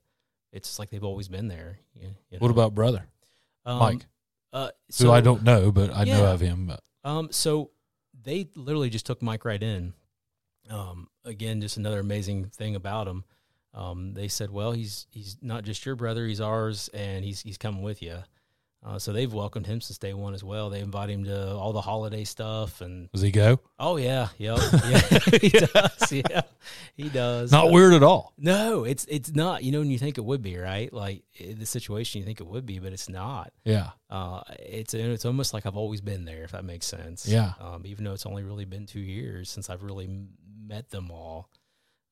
[0.53, 1.79] it's like they've always been there.
[1.95, 3.07] You, you what about brother
[3.64, 4.07] um, Mike,
[4.53, 6.66] Uh, who so I don't know, but I know of him.
[6.66, 7.71] But Um, so
[8.23, 9.95] they literally just took Mike right in.
[10.69, 13.25] Um, again, just another amazing thing about him.
[13.73, 17.59] Um, they said, "Well, he's he's not just your brother; he's ours, and he's he's
[17.59, 18.19] coming with you."
[18.87, 20.70] Uh, so they've welcomed him since day one as well.
[20.70, 23.59] They invite him to all the holiday stuff, and does he go?
[23.81, 26.42] oh yeah, yep, yeah, he does, yeah,
[26.94, 27.51] he does.
[27.51, 28.33] Not weird at all.
[28.38, 29.64] No, it's it's not.
[29.64, 30.92] You know, when you think it would be, right?
[30.92, 33.53] Like the situation, you think it would be, but it's not.
[33.64, 33.90] Yeah.
[34.09, 37.27] Uh, it's it's almost like I've always been there, if that makes sense.
[37.27, 37.55] Yeah.
[37.61, 40.09] Um, even though it's only really been two years since I've really
[40.64, 41.51] met them all,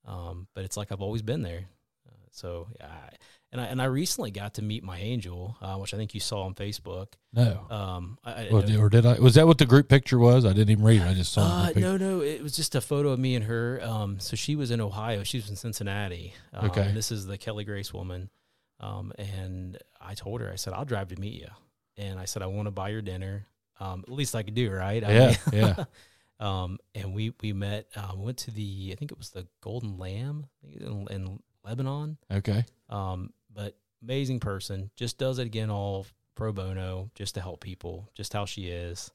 [0.06, 1.68] um, but it's like I've always been there.
[2.04, 3.10] Uh, so yeah,
[3.54, 6.20] and I and I recently got to meet my angel, uh, which I think you
[6.20, 7.14] saw on Facebook.
[7.32, 7.66] No.
[7.70, 9.18] Um, I, I, Or did, or did I?
[9.20, 10.44] Was that what the group picture was?
[10.44, 11.06] I didn't even read it.
[11.06, 13.80] I just saw uh, no, no, it was just a photo of me and her.
[13.82, 15.22] Um, so she was in Ohio.
[15.22, 16.34] She was in Cincinnati.
[16.52, 16.90] Um, Okay.
[16.92, 18.28] This is the Kelly Grace woman.
[18.80, 21.48] Um, and I told her, I said, I'll drive to meet you.
[21.96, 23.46] And I said, I want to buy your dinner.
[23.80, 25.02] Um, at least I could do, right?
[25.02, 25.84] I Yeah, mean- yeah.
[26.40, 27.86] um, and we we met.
[27.96, 32.18] Um, went to the I think it was the Golden Lamb in, in Lebanon.
[32.30, 32.64] Okay.
[32.90, 34.90] Um, but amazing person.
[34.96, 38.08] Just does it again all pro bono, just to help people.
[38.14, 39.10] Just how she is.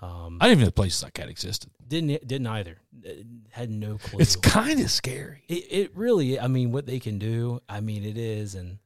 [0.00, 1.70] Um, I didn't even know places like that existed.
[1.86, 2.78] didn't didn't either.
[3.04, 3.10] Uh,
[3.50, 4.20] Had no clue.
[4.20, 5.42] It's kind of scary.
[5.48, 6.38] it, it really.
[6.38, 7.60] I mean, what they can do.
[7.68, 8.78] I mean, it is, and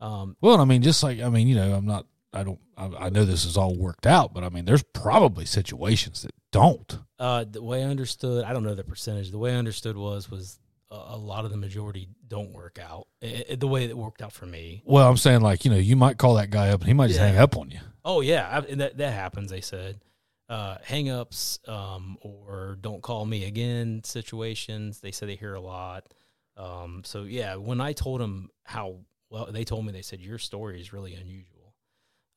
[0.00, 2.06] um, Well, I mean, just like I mean, you know, I'm not.
[2.32, 2.58] I don't.
[2.76, 6.32] I, I know this is all worked out, but I mean, there's probably situations that
[6.50, 6.98] don't.
[7.20, 9.30] uh, the way I understood, I don't know the percentage.
[9.30, 10.58] The way I understood was was
[10.90, 13.06] a, lot of the majority don't work out.
[13.20, 14.82] It, it- the way it worked out for me.
[14.84, 17.08] Well, I'm saying like you know, you might call that guy up and he might
[17.08, 17.28] just Yeah.
[17.28, 17.80] hang up on you.
[18.04, 19.50] Oh yeah, I, that that happens.
[19.50, 20.00] They said
[20.48, 25.00] uh, hang-ups um, or don't call me again situations.
[25.00, 26.12] They said they hear a lot.
[26.56, 30.38] Um, so yeah, when I told them how well, they told me they said your
[30.38, 31.74] story is really unusual.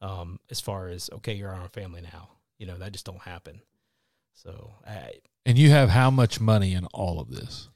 [0.02, 2.30] Um, as far as okay, you're on a family now.
[2.58, 3.62] You know that just don't happen.
[4.34, 5.14] So I,
[5.46, 7.70] And you have how much money in all of this?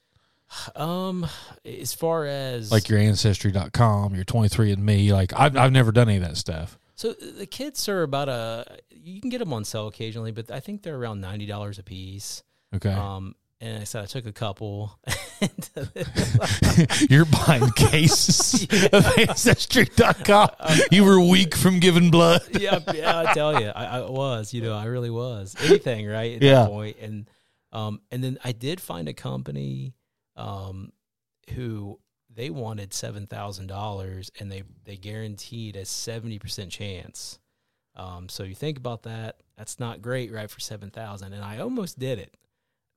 [0.76, 1.26] Um,
[1.64, 6.24] as far as Like your ancestry.com, your 23andme, like I've I've never done any of
[6.24, 6.78] that stuff.
[6.96, 10.60] So the kits are about a you can get them on sale occasionally, but I
[10.60, 12.42] think they're around ninety dollars a piece.
[12.74, 12.92] Okay.
[12.92, 14.98] Um, and I said I took a couple.
[17.08, 20.48] You're buying cases of ancestry.com.
[20.90, 22.42] You were weak from giving blood.
[22.50, 25.54] yeah, yeah, I tell you, I, I was, you know, I really was.
[25.62, 26.36] Anything, right?
[26.36, 26.62] At Yeah.
[26.62, 26.96] that point.
[27.00, 27.30] And
[27.72, 29.94] um, and then I did find a company
[30.36, 30.92] um
[31.54, 31.98] who
[32.34, 37.38] they wanted seven thousand dollars and they they guaranteed a seventy percent chance.
[37.96, 41.32] Um, so you think about that, that's not great, right, for seven thousand.
[41.32, 42.36] And I almost did it.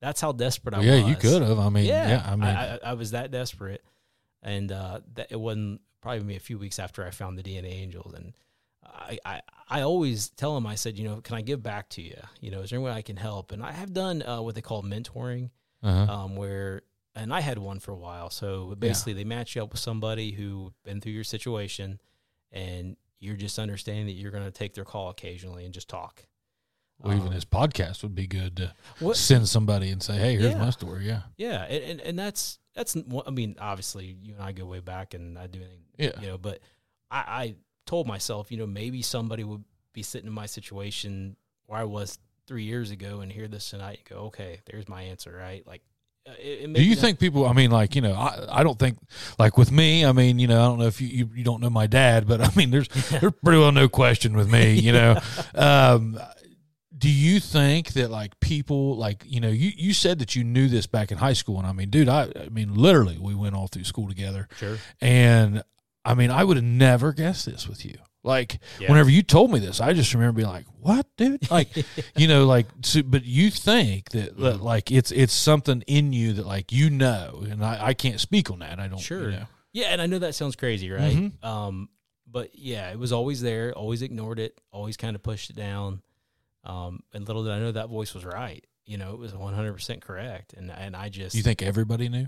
[0.01, 1.01] That's how desperate I yeah, was.
[1.01, 1.59] Yeah, you could have.
[1.59, 3.83] I mean, yeah, yeah, I mean, I, I, was that desperate,
[4.43, 7.73] and uh, that it wasn't probably me a few weeks after I found the DNA
[7.73, 8.33] Angels, and
[8.85, 12.01] I, I I always tell them I said, you know, can I give back to
[12.01, 12.17] you?
[12.41, 13.51] You know, is there any way I can help?
[13.51, 15.49] And I have done uh, what they call mentoring,
[15.83, 16.13] uh-huh.
[16.13, 16.83] um, where
[17.17, 18.29] and I had one for a while.
[18.29, 21.99] So basically, they match you up with somebody who been through your situation,
[22.51, 26.25] and you're just understanding that you're going to take their call occasionally and just talk.
[26.99, 30.33] well, even Um, this podcast would be good to what send somebody and say, "Hey,
[30.37, 30.57] here's Yeah.
[30.59, 34.51] my story." Yeah, Yeah, and, and and that's that's I mean, obviously you and I
[34.51, 36.19] go way back, and I do anything, Yeah.
[36.21, 36.37] you know.
[36.37, 36.59] But
[37.11, 37.55] I, I
[37.85, 39.63] told myself, you know, maybe somebody would
[39.93, 43.99] be sitting in my situation where I was three years ago and hear this tonight
[43.99, 45.65] and go, okay, there's my answer, right?
[45.67, 45.81] Like,
[46.39, 47.45] it, it Do you think people?
[47.45, 48.97] I mean, like you know, I, I don't think
[49.39, 50.05] like with me.
[50.05, 52.27] I mean, you know, I don't know if you, you, you don't know my dad,
[52.27, 54.73] but I mean, there's there's pretty well no question with me.
[54.73, 55.19] You know,
[55.55, 56.19] um,
[56.97, 60.67] do you think that like people like you know you you said that you knew
[60.67, 63.55] this back in high school, and I mean, dude, I I mean, literally, we went
[63.55, 64.77] all through school together, Sure.
[65.01, 65.63] and
[66.05, 67.97] I mean, I would have never guessed this with you.
[68.27, 68.91] Like Yeah.
[68.91, 71.69] whenever you told me this, I just remember being like, "What, dude?" Like,
[72.15, 72.67] you know, like.
[72.83, 74.61] So, but you think that, that Mhm.
[74.61, 78.51] like it's it's something in you that like you know, and I, I can't speak
[78.51, 78.79] on that.
[78.79, 78.99] I don't.
[78.99, 79.31] Sure.
[79.31, 79.45] You know.
[79.73, 81.15] Yeah, and I know that sounds crazy, right?
[81.15, 81.43] Mhm.
[81.43, 81.89] Um,
[82.29, 83.73] but yeah, it was always there.
[83.73, 84.59] Always ignored it.
[84.71, 86.01] Always kind of pushed it down.
[86.63, 88.65] Um, and little did I know that voice was right.
[88.85, 90.53] You know, it was one hundred percent correct.
[90.53, 92.27] And and I just You think everybody knew?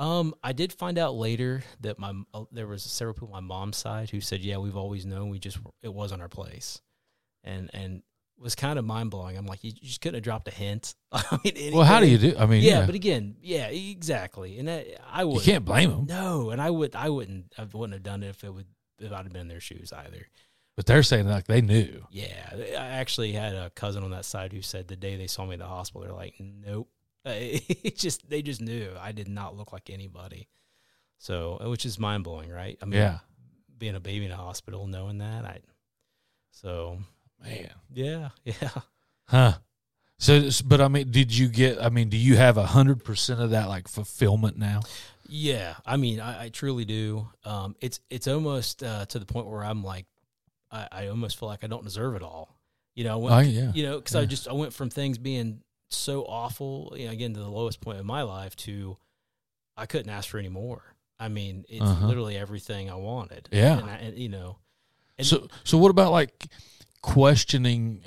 [0.00, 3.54] Um, I did find out later that my uh, there was several people on my
[3.54, 5.28] mom's side who said, "Yeah, we've always known.
[5.28, 6.80] We just it wasn't our place,"
[7.44, 9.36] and and it was kind of mind blowing.
[9.36, 10.94] I'm like, you just couldn't have dropped a hint.
[11.12, 12.34] I mean, Well, how do you do?
[12.38, 14.58] I mean, Yeah, yeah, but again, yeah, exactly.
[14.58, 16.06] And that, I you would can't blame them.
[16.06, 18.68] no, and I would I wouldn't I wouldn't have done it if it would
[19.00, 20.26] if I'd have been in their shoes either.
[20.76, 22.06] But they're saying like they knew.
[22.10, 25.44] Yeah, I actually had a cousin on that side who said the day they saw
[25.44, 26.88] me at the hospital, they're like, "Nope."
[27.24, 30.48] Uh, It just they just knew I did not look like anybody.
[31.18, 32.78] So, uh, which is mind blowing, right?
[32.80, 33.18] I mean, Yeah,
[33.76, 35.60] being a baby in a hospital, knowing that, I.
[36.50, 36.98] So
[37.42, 38.70] man, yeah, yeah.
[39.26, 39.52] huh?
[40.18, 41.80] So, but I mean, did you get?
[41.82, 44.80] I mean, do you have a hundred percent of that like fulfillment now?
[45.28, 47.28] Yeah, I mean, I, I truly do.
[47.44, 50.06] Um, it's it's almost uh, to the point where I'm like,
[50.70, 52.54] I, I almost feel like I don't deserve it all.
[52.94, 53.72] You know, when, Oh, yeah.
[53.72, 55.62] you know, because I just I went from things being
[55.92, 58.96] so awful, you know, again to the lowest point in my life to
[59.76, 60.82] I couldn't ask for any more.
[61.18, 62.06] I mean, it's Uh-huh.
[62.06, 63.48] literally everything I wanted.
[63.52, 63.78] Yeah.
[63.78, 64.58] and, I, and you know,
[65.18, 66.46] and so, so what about like
[67.02, 68.02] questioning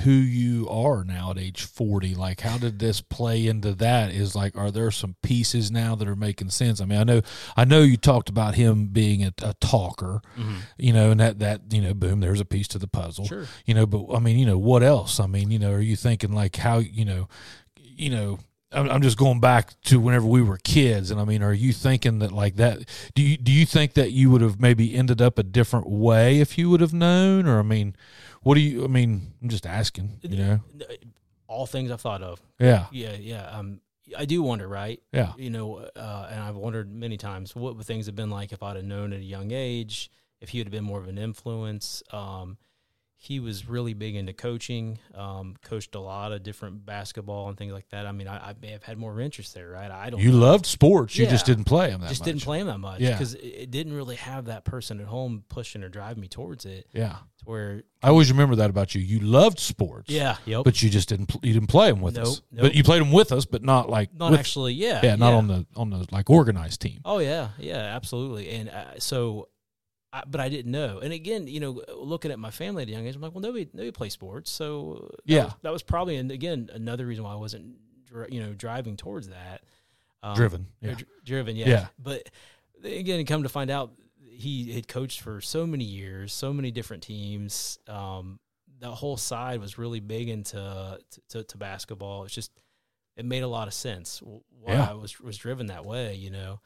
[0.00, 4.10] who you are now at age 40 like how did this play into that?
[4.12, 6.80] Is like are there some pieces now that are making sense?
[6.80, 7.22] I mean i know
[7.56, 10.56] i know you talked about him being a, a talker Mhm.
[10.78, 13.24] you know and that that you know boom there's a piece to the puzzle.
[13.26, 15.20] Sure, you know but i mean you know what else?
[15.20, 17.28] I mean you know are you thinking like how you know
[17.76, 18.38] you know
[18.70, 21.72] I'm I'm just going back to whenever we were kids, and I mean, are you
[21.72, 22.80] thinking that like that?
[23.14, 26.38] Do you do you think that you would have maybe ended up a different way
[26.40, 27.96] if you would have known, or I mean,
[28.42, 28.84] what do you?
[28.84, 30.60] I mean, I'm just asking, you know?
[31.46, 32.40] all things I've thought of.
[32.58, 33.46] Yeah, Yeah, yeah.
[33.50, 33.80] Um,
[34.16, 35.00] I do wonder, right?
[35.12, 38.52] yeah, you know, uh, and I've wondered many times what would things have been like
[38.52, 40.10] if I'd have known at a young age,
[40.40, 42.02] if he would have been more of an influence.
[42.10, 42.56] Um,
[43.20, 44.96] he was really big into coaching.
[45.12, 48.06] Um, coached a lot of different basketball and things like that.
[48.06, 49.90] I mean, I, I may have had more interest there, right?
[49.90, 50.20] I don't.
[50.20, 52.26] You loved sports, you just didn't play them that just much.
[52.26, 53.10] didn't play them that much Yeah.
[53.12, 56.64] because it, it didn't really have that person at home pushing or driving me towards
[56.64, 56.86] it.
[56.92, 59.00] Yeah, To where, I always remember that about you.
[59.00, 60.08] You loved sports.
[60.10, 62.36] yeah, yep, but you just didn't you didn't play them with us.
[62.36, 62.62] Nope, nope.
[62.62, 65.32] But you played them with us, but not like not with, actually, yeah, yeah, not
[65.32, 67.00] on the on the like organized team.
[67.04, 68.48] Oh yeah, yeah, absolutely.
[68.50, 69.48] And uh, so,
[70.12, 70.98] I, but I didn't know.
[71.00, 73.42] And again, you know, looking at my family at a young age, I'm like, well,
[73.42, 75.44] nobody, nobody plays sports, so that Yeah.
[75.44, 77.76] was, that was probably, and again, another reason why I wasn't,
[78.30, 79.62] you know, driving towards that.
[80.22, 80.94] Um, Driven, yeah.
[80.94, 81.68] dri- driven, yeah.
[81.68, 81.86] Yeah.
[81.98, 82.28] But
[82.82, 83.92] again, come to find out,
[84.22, 87.78] he had coached for so many years, so many different teams.
[87.88, 88.38] Um,
[88.80, 90.98] the whole side was really big into
[91.30, 92.24] to, to basketball.
[92.24, 92.52] It's just
[93.16, 94.90] it made a lot of sense why Yeah.
[94.90, 96.60] I was was driven that way, you know.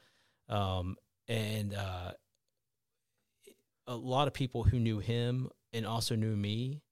[0.51, 0.97] Um,
[1.28, 2.12] and uh,
[3.87, 6.83] a lot of people who knew him and also knew me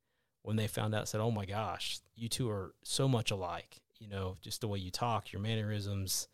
[0.42, 4.08] when they found out said, "Oh my gosh, you two are so much alike." You
[4.08, 6.28] know, just the way you talk, your mannerisms,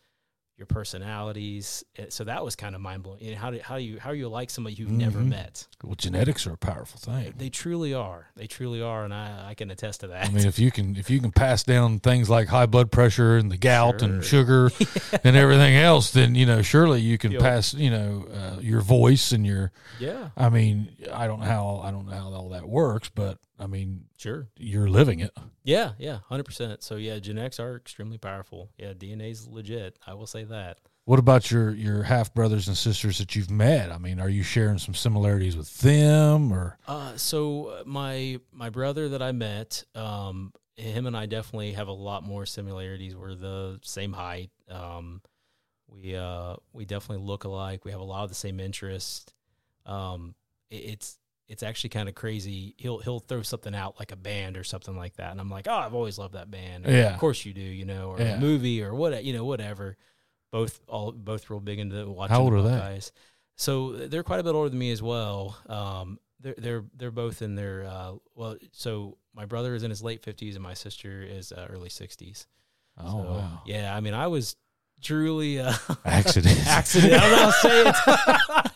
[0.59, 1.85] your personalities.
[1.99, 3.21] Uh, So that was kind of mind blowing.
[3.23, 5.29] You know, how do how do you how are you like somebody you've never Mhm.
[5.29, 5.67] met?
[5.83, 7.35] Well, genetics are a powerful thing.
[7.37, 8.29] They truly are.
[8.37, 10.27] They truly are, and I, I can attest to that.
[10.27, 13.37] I mean, if you can if you can pass down things like high blood pressure
[13.37, 14.71] and the gout and Sure.
[14.71, 14.71] sugar
[15.25, 17.43] and everything else, then you know surely you can Yep.
[17.43, 19.73] pass you know uh, your voice and your.
[19.99, 23.39] yeah, I mean, I don't know how I don't know how all that works, but
[23.59, 24.49] I mean, sure.
[24.59, 25.31] you're living it.
[25.65, 26.83] Yeah, yeah, hundred percent.
[26.83, 28.71] So yeah, genetics are extremely powerful.
[28.79, 29.99] Yeah, DNA's legit.
[30.07, 30.79] I will say that.
[31.07, 33.91] What about your your half brothers and sisters that you've met?
[33.93, 36.79] I mean, are you sharing some similarities with them or?
[36.87, 41.89] Uh, so uh, my my brother that I met, um, him and I definitely have
[41.89, 43.15] a lot more similarities.
[43.17, 44.51] We're the same height.
[44.69, 45.23] Um,
[45.89, 47.85] we uh, we definitely look alike.
[47.85, 49.33] We have a lot of the same interests.
[49.87, 50.35] Um,
[50.71, 51.19] it- it's
[51.49, 52.75] it's actually kind of crazy.
[52.79, 55.67] He'll he'll throw something out like a band or something like that, and I'm like,
[55.69, 56.87] oh, I've always loved that band.
[56.87, 57.15] Or, Yeah.
[57.15, 57.61] of course you do.
[57.61, 58.37] You know, or Yeah.
[58.37, 59.97] a movie or what you know, whatever.
[60.53, 62.35] Both all both real big into watching.
[62.35, 62.71] How old the are they?
[62.71, 63.13] Buckeyes.
[63.57, 65.57] So they're quite a bit older than me as well.
[65.69, 68.57] Um, they're they're they're both in their uh, well.
[68.73, 72.47] So my brother is in his late fifties and my sister is uh, early sixties.
[72.99, 73.63] Oh so, wow!
[73.67, 74.57] Yeah, I mean, I was
[75.03, 75.73] truly uh,
[76.05, 76.67] Accident.
[76.67, 77.13] accident.
[77.15, 78.71] I don't know how to say it.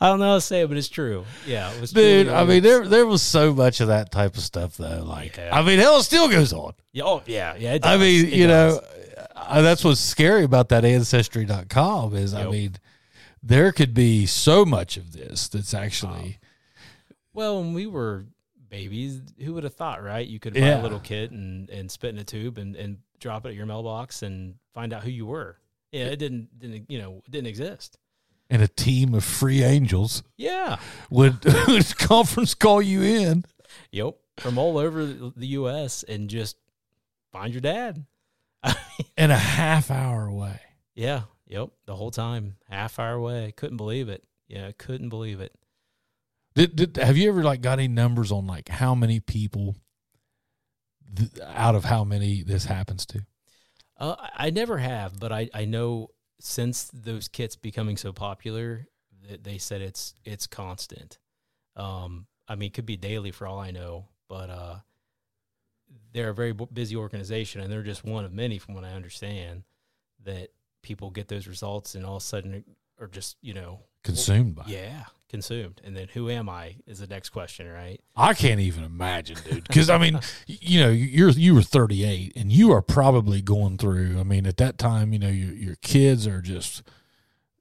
[0.00, 1.24] I don't know how to say it, but it's true.
[1.46, 1.92] Yeah, it was.
[1.92, 5.02] Dude, I I a- there there was so much of that type of stuff though.
[5.04, 5.56] Like, Yeah.
[5.56, 6.72] I mean, hell, it still goes on.
[6.92, 7.78] Yeah, oh yeah, yeah.
[7.82, 8.76] I mean, It you does.
[8.76, 12.76] know, uh, that's what's scary about that ancestry.com is I mean,
[13.42, 16.38] there could be so much of this that's actually
[17.32, 18.26] Well, when we were
[18.68, 20.26] babies, who would have thought, right?
[20.26, 20.80] You could buy Yeah.
[20.80, 23.66] a little kit and, and spit in a tube and, and drop it at your
[23.66, 25.58] mailbox and find out who you were.
[25.92, 27.96] Yeah, it didn't didn't you know it didn't exist.
[28.50, 30.76] And a team of free angels Yeah.
[31.10, 33.44] would, would conference call you in.
[33.90, 34.16] Yep.
[34.38, 36.02] From all over the U.S.
[36.02, 36.56] and just
[37.32, 38.04] find your dad.
[39.18, 40.60] And a half hour away.
[40.94, 41.22] Yeah.
[41.46, 41.70] Yep.
[41.86, 43.52] The whole time, half hour away.
[43.56, 44.22] Couldn't believe it.
[44.48, 45.52] Yeah, couldn't believe it.
[46.54, 49.76] Did, did have you ever like got any numbers on like how many people
[51.14, 53.20] th- out of how many this happens to?
[53.98, 56.08] Uh, I I never have, but I, I know
[56.40, 58.86] since those kits becoming so popular,
[59.28, 61.18] that they said it's it's constant.
[61.74, 64.76] Um, I mean, it could be daily for all I know, but uh,
[66.12, 68.92] they're a very bu- busy organization, and they're just one of many, from what I
[68.92, 69.64] understand,
[70.24, 70.48] that
[70.82, 72.64] people get those results and all of a sudden
[73.00, 74.62] are just you know Consumed by.
[74.62, 74.68] it.
[74.68, 78.00] yeah consumed, and then who am I is the next question, right?
[78.16, 79.66] I can't even imagine, dude.
[79.66, 84.18] Because I mean, you know, you're you were 38, and you are probably going through.
[84.18, 86.82] I mean, at that time, you know, your your kids are just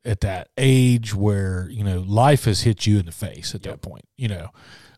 [0.04, 3.82] at that age where you know life has hit you in the face at that
[3.82, 4.06] point.
[4.18, 4.50] You know,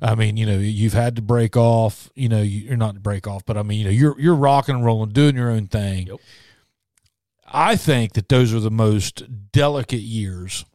[0.02, 2.10] I mean, you know, you've had to break off.
[2.16, 4.36] You know, you- you're not to break off, but I mean, you know, you're you're
[4.36, 6.08] rocking and rolling, doing your own thing.
[6.08, 6.20] Yep.
[7.50, 10.66] I think that those are the most delicate years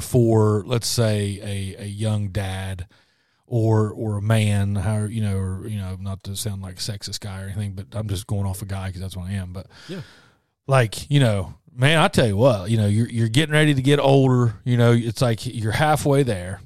[0.00, 1.40] for, let's say,
[1.78, 2.86] a, a young dad
[3.46, 6.80] or or a man, how you know, or you know, not to sound like a
[6.82, 9.32] sexist guy or anything, but I'm just going off a guy because that's what I
[9.32, 9.52] am.
[9.52, 10.00] But Yeah.
[10.66, 13.82] like you know, man, I tell you what, you know, you're you're getting ready to
[13.82, 14.54] get older.
[14.64, 16.60] You know, it's like you're halfway there.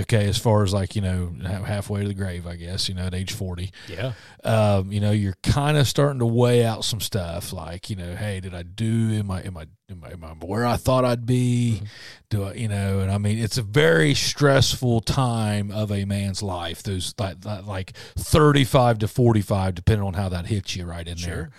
[0.00, 2.88] Okay, as far as like you know, halfway to the grave, I guess.
[2.88, 4.12] You know, at age forty, Yeah,
[4.42, 7.52] um, you know, you're kind of starting to weigh out some stuff.
[7.52, 9.12] Like, you know, hey, did I do?
[9.12, 9.42] Am I?
[9.42, 9.66] Am I?
[9.90, 11.82] Am I, am I where I thought I'd be?
[12.30, 12.54] Do I?
[12.54, 13.00] You know?
[13.00, 16.82] And I mean, it's a very stressful time of a man's life.
[16.82, 20.86] Those like, like- like thirty five to forty five, depending on how that hits you
[20.86, 21.50] right in there.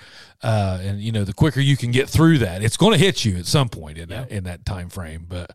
[0.41, 3.23] Uh, and you know, the quicker you can get through that, it's going to hit
[3.23, 5.27] you at some point in that in that time frame.
[5.29, 5.51] But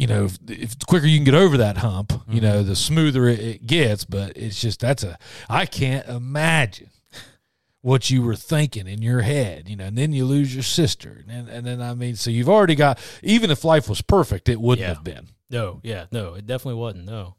[0.00, 2.74] you know, if, if the quicker you can get over that hump, you know, the
[2.76, 4.04] smoother it, it gets.
[4.04, 6.88] But it's just that's a I can't imagine
[7.82, 11.24] what you were thinking in your head, you know, and then you lose your sister,
[11.28, 14.60] and and then I mean, so you've already got even if life was perfect, it
[14.60, 14.94] wouldn't Yeah.
[14.94, 15.28] have been.
[15.50, 17.06] No, yeah, no, it definitely wasn't.
[17.06, 17.34] No.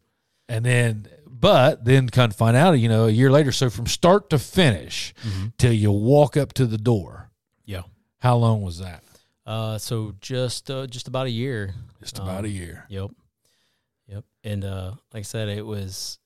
[0.49, 3.53] And then, but then kind of find out, you know, a year later.
[3.53, 5.13] So from start to finish
[5.57, 7.29] till you walk up to the door,
[7.65, 7.83] Yeah.
[8.19, 9.03] how long was that?
[9.45, 11.73] Uh, so just uh, just about a year.
[12.01, 12.85] Just about Um, a year.
[12.89, 13.11] Yep.
[14.07, 14.25] Yep.
[14.43, 16.19] And uh, like I said, it was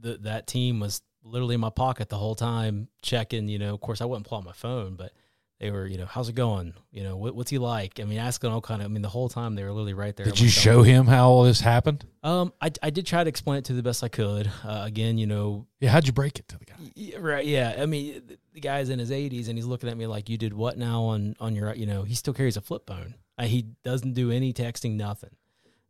[0.00, 3.48] the, that team was literally in my pocket the whole time, checking.
[3.48, 5.12] You know, of course, I wouldn't pull out my phone, but
[5.60, 6.74] they were, you know, how's it going?
[6.90, 8.00] You know, what, what's he like?
[8.00, 8.86] I mean, asking all kind of.
[8.86, 10.26] I mean, the whole time they were literally right there.
[10.26, 12.04] Did you show him how all this happened?
[12.24, 14.50] Um, I I did try to explain it to the best I could.
[14.64, 16.74] Uh, again, you know, Yeah, how'd you break it to the guy?
[16.96, 17.46] Y- Right.
[17.46, 17.76] Yeah.
[17.78, 20.36] I mean, the- the guy's in his 80s and he's looking at me like, "You
[20.36, 21.72] did what now on on your?
[21.74, 23.14] You know, he still carries a flip phone.
[23.44, 25.36] He doesn't do any texting, nothing.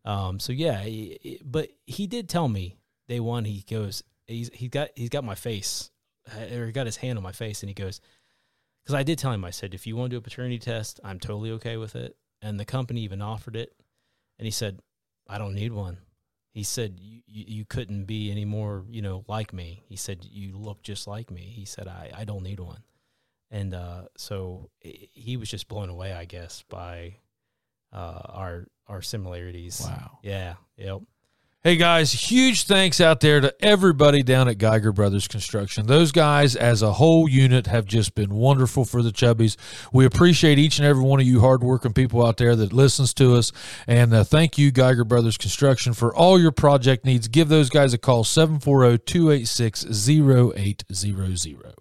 [0.05, 0.41] Um.
[0.41, 2.77] So yeah, he- but he did tell me
[3.09, 3.45] day one.
[3.45, 5.91] He goes, he's he got he's got my face,
[6.31, 8.01] uh, or he got his hand on my face, and he goes,
[8.83, 9.45] because I did tell him.
[9.45, 12.17] I said, if you want to do a paternity test, I'm totally okay with it.
[12.41, 13.73] And the company even offered it,
[14.39, 14.81] and he said,
[15.29, 15.99] I don't need one.
[16.53, 19.85] He said you, you, you couldn't be any more, you know, like me.
[19.89, 21.43] He said you look just like me.
[21.43, 22.83] He said I, I don't need one.
[23.51, 27.17] And uh, so he was just blown away, I guess, by
[27.93, 29.81] uh, our our similarities.
[29.85, 30.19] Wow.
[30.23, 30.55] Yeah.
[30.77, 31.03] Yep.
[31.65, 35.87] Hey guys, huge thanks out there to everybody down at Geiger Brothers Construction.
[35.87, 39.57] Those guys, as a whole unit, have just been wonderful for the Chubbies.
[39.93, 43.37] We appreciate each and every one of you hardworking people out there that listens to
[43.37, 43.53] us.
[43.87, 47.29] And uh, thank you, Geiger Brothers Construction, for all your project needs.
[47.29, 51.75] Give those guys a call, oh, 740 286 0800.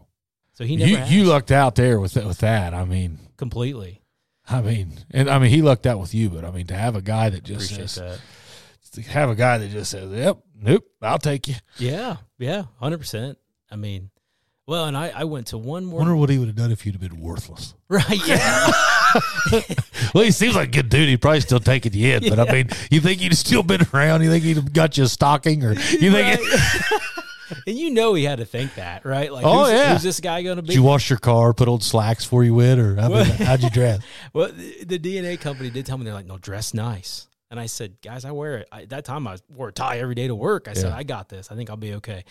[0.54, 2.76] So he never You, you lucked out there with, with that.
[2.76, 4.01] I mean, completely.
[4.50, 6.96] I mean, and I mean, he lucked out with you, but I mean, to have
[6.96, 8.20] a guy that just Appreciate says,
[8.94, 9.04] that.
[9.04, 12.18] to have a guy that just says, "Yep, nope, I'll take you." Yeah.
[12.38, 12.64] Yeah.
[12.80, 13.38] Hundred percent.
[13.70, 14.10] I mean,
[14.68, 16.00] well, and I, I went to one more.
[16.00, 17.74] Wonder what he would have done if you'd have been worthless.
[17.90, 18.28] right.
[18.28, 18.72] Yeah.
[20.14, 21.08] Well, he seems like a good dude.
[21.10, 24.24] He'd probably still take it in, but I mean, you think he'd still been around?
[24.24, 26.40] You think he'd have got you a stocking, or you think?
[27.68, 29.32] And you know he had to think that, right?
[29.32, 29.94] Like, Oh, who's, yeah.
[29.94, 30.70] who's this guy going to be?
[30.70, 33.64] Did you wash your car, put old slacks for you with, or I mean, how'd
[33.64, 34.02] you dress?
[34.34, 37.28] Well, the, the DNA company did tell me they're like, no, dress nice.
[37.50, 38.68] And I said, guys, I wear it.
[38.72, 40.68] I, at that time, I wore a tie every day to work.
[40.70, 41.52] I said, I got this.
[41.52, 42.24] I think I'll be okay.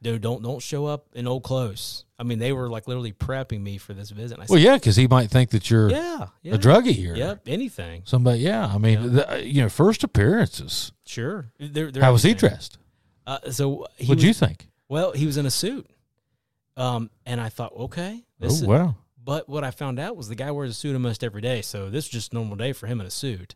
[0.00, 2.04] Dude, don't don't show up in old clothes.
[2.20, 4.38] I mean, they were like literally prepping me for this visit.
[4.38, 7.16] I said, Well, yeah, because he might think that you're yeah, yeah, a druggie here.
[7.16, 8.02] Yep, anything.
[8.04, 8.38] somebody.
[8.38, 10.92] Yeah, I mean, the, uh, you know, first appearances.
[11.04, 11.46] Sure.
[11.58, 12.78] They're, they're How was he dressed?
[13.28, 13.68] Uh, so
[13.98, 14.68] What'd was, you think?
[14.88, 15.86] Well, he was in a suit.
[16.78, 20.34] Um, and I thought, okay, this Oh wow, But what I found out was the
[20.34, 21.60] guy wears a suit almost every day.
[21.60, 23.54] So this is just a normal day for him in a suit.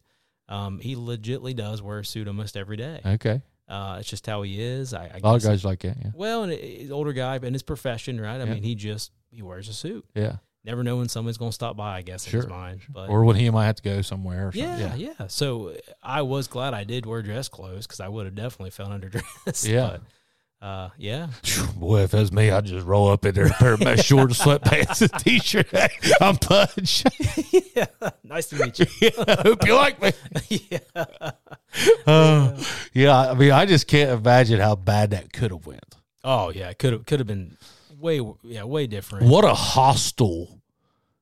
[0.49, 3.01] Um, he legitly does wear a suit almost every day.
[3.07, 3.41] okay.
[3.69, 4.93] Uh, it's just how he is.
[4.93, 5.97] I, I A lot of guys like that.
[6.05, 8.35] Yeah, Well, and he's an older guy, but in his profession, right?
[8.41, 8.53] I Yeah.
[8.55, 10.05] mean, he just he wears a suit.
[10.15, 10.37] yeah.
[10.65, 11.97] Never know when somebody's going to stop by.
[11.97, 14.49] I guess in Sure, his mind, but or when he might have to go somewhere.
[14.49, 15.01] Or yeah, something.
[15.01, 18.71] yeah, So I was glad I did wear dress clothes because I would have definitely
[18.71, 19.69] felt underdressed.
[19.69, 19.99] Yeah.
[20.61, 21.27] But, uh, yeah.
[21.77, 24.39] Boy, if was me, I'd just roll up in there, a pair of mesh shorts,
[24.41, 25.67] sweatpants, and t-shirt.
[26.21, 27.03] I'm Pudge.
[27.75, 27.87] yeah.
[28.23, 28.87] Nice to meet you.
[29.01, 30.13] yeah, hope you like me.
[30.71, 31.31] yeah.
[32.07, 35.97] Uh, yeah, I mean, I just can't imagine how bad that could have went.
[36.23, 36.73] Oh yeah.
[36.75, 37.57] Could have could have been
[38.03, 39.27] way yeah way different.
[39.27, 40.61] What a hostile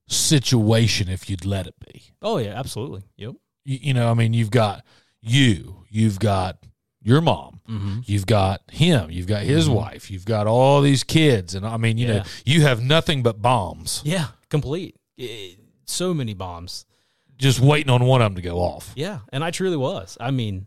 [0.09, 2.03] situation if you'd let it be.
[2.23, 2.59] Oh yeah.
[2.59, 3.03] Absolutely.
[3.17, 3.35] Yep.
[3.65, 4.85] You, you know, I mean, you've got
[5.21, 6.59] you, you've got
[7.03, 8.01] your mom, Mm-hmm.
[8.05, 11.99] you've got him, you've got his wife, you've got all these kids, and I mean,
[11.99, 14.27] you know, you have nothing but bombs, Yeah.
[14.49, 14.97] Complete.
[15.19, 15.51] Eh,
[15.87, 16.85] so many bombs.
[17.39, 18.93] just waiting on one of them to go off.
[18.97, 20.17] Yeah, and I truly was.
[20.21, 20.67] I mean,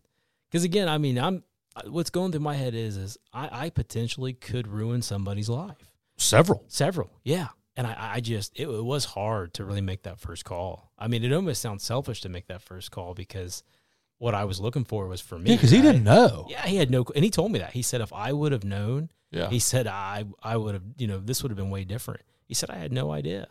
[0.50, 1.44] because again, I mean, I'm
[1.88, 5.93] what's going through my head is is I, I potentially could ruin somebody's life.
[6.24, 6.64] Several.
[6.68, 7.48] Several, yeah.
[7.76, 10.92] And I, I just it, it was hard to really make that first call.
[10.98, 13.64] I mean, it almost sounds selfish to make that first call because
[14.20, 15.50] what I was looking for was for me.
[15.52, 15.84] Yeah, because he right?
[15.84, 16.46] didn't know.
[16.50, 17.72] Yeah, he had no, and he told me that.
[17.74, 19.50] He said if I would have known, Yeah.
[19.50, 22.22] he said I I would have, you know, this would have been way different.
[22.46, 23.48] He said I had no idea.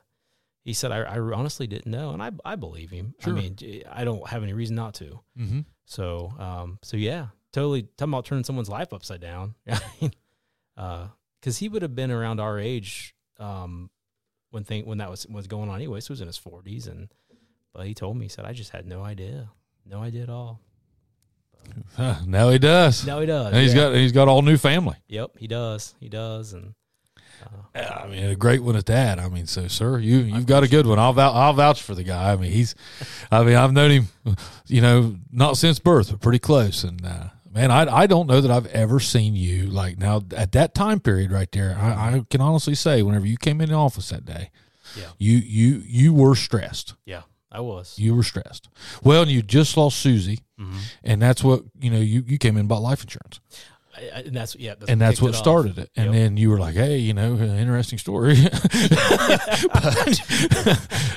[0.65, 3.15] He said I, I honestly didn't know, and I I believe him.
[3.19, 3.33] Sure.
[3.33, 3.57] I mean,
[3.91, 5.19] I don't have any reason not to.
[5.37, 5.61] Mm-hmm.
[5.85, 9.57] So, um, so yeah, totally talking about turning someone's life upside down.
[10.77, 11.09] uh,
[11.43, 13.91] because he would have been around our age, um,
[14.51, 15.77] when thing when that was was going on.
[15.77, 17.09] Anyways, he was in his forties, and
[17.75, 19.51] but he told me he said I just had no idea,
[19.85, 20.61] no idea at all.
[22.27, 23.07] now he does.
[23.07, 23.49] Now he does.
[23.49, 23.83] And he's yeah.
[23.83, 24.97] got he's got all new family.
[25.09, 25.95] Yep, he does.
[25.99, 26.75] He does, and
[27.75, 29.19] I mean, a great one at that.
[29.19, 30.99] I mean, so sir, you you've got a good one.
[30.99, 32.33] I'll vouch, I'll vouch for the guy.
[32.33, 32.75] I mean, he's,
[33.31, 34.37] I mean, I've known him,
[34.67, 36.85] you know, not since birth, but pretty close.
[36.85, 40.53] And uh, man, I I don't know that I've ever seen you like now at
[40.53, 41.77] that time period right there.
[41.79, 44.51] I, I can honestly say, whenever you came in the office that day,
[44.97, 45.05] Yeah.
[45.19, 46.95] you you you were stressed.
[47.05, 47.99] Yeah, I was.
[47.99, 48.69] You were stressed.
[49.03, 50.79] Well, and you just lost Susie, Mhm.
[51.05, 52.01] and that's what you know.
[52.01, 53.41] You you came in and bought life insurance
[54.15, 55.91] and that's yeah, that's and that's what it started it.
[55.97, 56.15] And Yep.
[56.15, 58.37] then you were like, "Hey, you know, interesting story."
[59.73, 60.21] but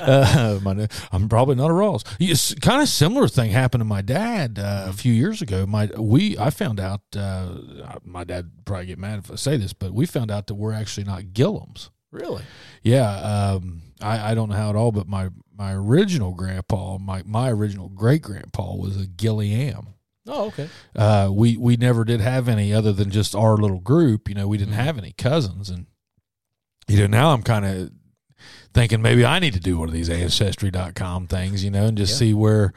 [0.00, 2.04] uh, my, I'm probably not a Ross.
[2.20, 5.66] It's kind of similar thing happened to my dad uh, a few years ago.
[5.66, 7.00] My we I found out.
[7.16, 7.56] Uh,
[8.04, 10.72] my dad probably get mad if I say this, but we found out that we're
[10.72, 11.90] actually not Gillums.
[12.12, 12.42] Really?
[12.82, 17.22] Yeah, um, I, I don't know how at all, but my my original grandpa, my
[17.24, 19.88] my original great grandpa was a Gilliam
[20.26, 20.68] Oh, okay.
[20.96, 24.28] uh, we we never did have any other than just our little group.
[24.28, 24.84] You know, we didn't Mhm.
[24.84, 25.86] have any cousins, and
[26.88, 27.90] you know now I'm kind of
[28.74, 32.12] thinking maybe I need to do one of these ancestry.com things, you know, and just
[32.12, 32.18] Yeah.
[32.18, 32.72] see where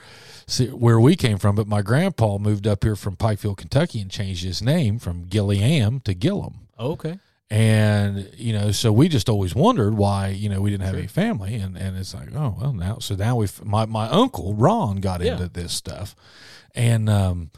[0.47, 1.55] see where we came from.
[1.55, 5.99] But my grandpa moved up here from Pikeville, Kentucky, and changed his name from Gilliam
[6.01, 6.67] to Gillum.
[6.77, 7.19] Oh, okay.
[7.51, 10.99] And you know, so we just always wondered why you know we didn't have Sure.
[10.99, 14.53] any family, and and it's like, oh well, now so now we my my uncle
[14.53, 15.33] Ron got Yeah.
[15.33, 16.15] into this stuff,
[16.75, 17.51] and um,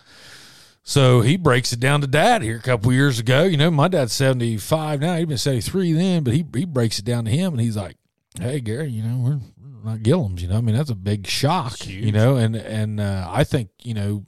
[0.83, 3.43] so he breaks it down to dad here a couple years ago.
[3.43, 6.65] You know, my dad's seventy five now; he'd been seventy three then, but he he
[6.65, 7.97] breaks it down to him, and he's like,
[8.39, 11.27] hey Gary, you know we're, we're not Gillums, you know, I mean that's a big
[11.27, 14.25] shock, you know, and and uh, I think you know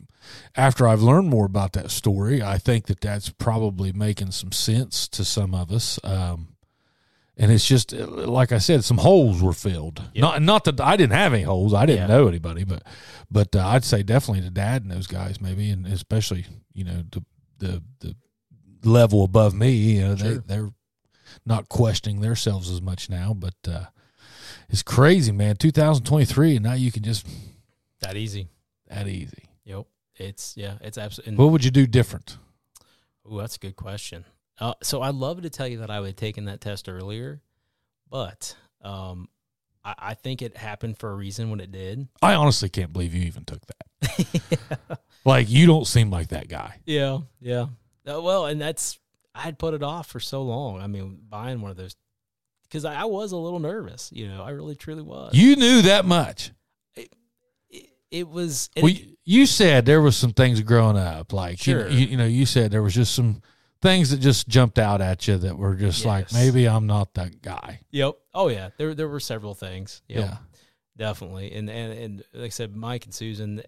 [0.55, 5.07] after I've learned more about that story, I think that that's probably making some sense
[5.09, 5.99] to some of us.
[6.03, 6.52] Um,
[7.37, 10.01] and it's just uh, like I said, some holes were filled.
[10.13, 10.21] Yeah.
[10.21, 11.73] Not not that I didn't have any holes.
[11.73, 12.15] I didn't Yeah.
[12.15, 12.83] know anybody, but
[13.31, 17.03] but uh, I'd say definitely to Dad and those guys maybe, and especially you know
[17.11, 17.23] the
[17.59, 18.15] the the
[18.83, 19.71] level above me.
[19.71, 20.43] You know they Sure.
[20.47, 20.69] they're
[21.45, 23.85] not questioning themselves as much now, but uh,
[24.69, 25.55] it's crazy, man.
[25.55, 27.25] 2023, and now you can just
[28.01, 28.47] That easy.
[28.87, 29.45] that easy.
[29.65, 29.87] Yep.
[30.17, 30.75] It's yeah.
[30.81, 31.35] It's absolutely.
[31.37, 32.37] What would you do different?
[33.25, 34.25] Oh, that's a good question.
[34.63, 37.41] Uh, so I'd love to tell you that I would have taken that test earlier,
[38.09, 39.27] but um,
[39.83, 42.07] I, I think it happened for a reason when it did.
[42.21, 44.99] I honestly can't believe you even took that.
[45.25, 46.79] Like you don't seem like that guy.
[46.85, 47.67] Yeah, yeah.
[48.05, 48.99] Uh, well, and that's
[49.33, 50.81] I had put it off for so long.
[50.81, 51.95] I mean, buying one of those
[52.63, 54.09] because I, I was a little nervous.
[54.13, 55.33] You know, I really truly was.
[55.33, 56.51] You knew that much.
[56.95, 57.09] it,
[58.11, 58.69] it was.
[58.75, 61.87] and Well, you, you said there was some things growing up, like you- Sure.
[61.87, 63.41] you, you know, you said there was just some
[63.83, 67.41] things that just jumped out at you that were just like maybe I'm not that
[67.43, 67.81] guy.
[67.91, 68.15] Yep.
[68.33, 68.69] Oh yeah.
[68.77, 70.01] There there were several things.
[70.07, 70.19] Yep.
[70.25, 70.37] Yeah,
[70.97, 73.63] definitely and and and like i said mike and susan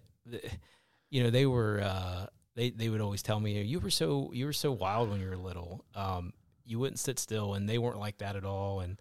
[1.10, 4.46] you know they were uh they they would always tell me you were so you
[4.46, 6.32] were so wild when you were little um
[6.64, 9.00] you wouldn't sit still and they weren't like that at all and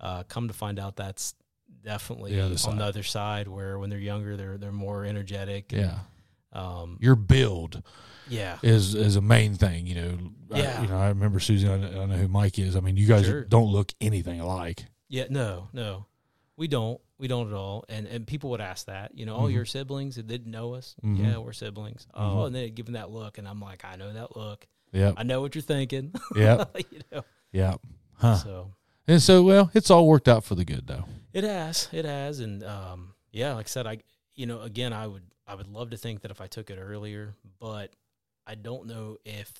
[0.00, 1.34] uh come to find out that's
[1.84, 2.78] definitely The on side.
[2.78, 5.98] the other side where when they're younger they're they're more energetic and, yeah.
[6.52, 7.82] um Your build
[8.28, 9.86] yeah is is a main thing.
[9.86, 10.18] You know.
[10.52, 10.82] I, Yeah.
[10.82, 11.68] you know, I remember Susie.
[11.68, 12.76] I I know who Mike is.
[12.76, 13.42] I mean, you guys Sure.
[13.44, 14.84] don't look anything alike.
[15.08, 16.06] yeah no no
[16.56, 19.42] we don't we don't at all and and people would ask that you know oh
[19.48, 19.52] Mhm.
[19.52, 21.18] your siblings that didn't know us Mhm.
[21.18, 22.46] yeah we're siblings oh Mhm.
[22.46, 25.14] and then they'd give them that look and i'm like i know that look Yep.
[25.18, 26.12] I know what you're thinking.
[26.36, 26.76] Yep.
[26.92, 27.22] you know.
[27.52, 27.80] Yep.
[28.14, 28.36] Huh.
[28.36, 28.72] So
[29.08, 31.04] And so, well, it's all worked out for the good, though.
[31.34, 33.98] it has, it has, and um, yeah, like I said, I,
[34.34, 36.78] you know, again, I would, I would love to think that if I took it
[36.78, 37.92] earlier, but
[38.46, 39.52] I don't know if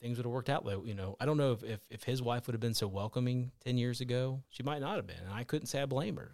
[0.00, 0.64] things would have worked out.
[0.64, 2.88] Though, you know, I don't know if, if if his wife would have been so
[2.88, 4.42] welcoming ten years ago.
[4.48, 6.32] She might not have been, and I couldn't say I blame her.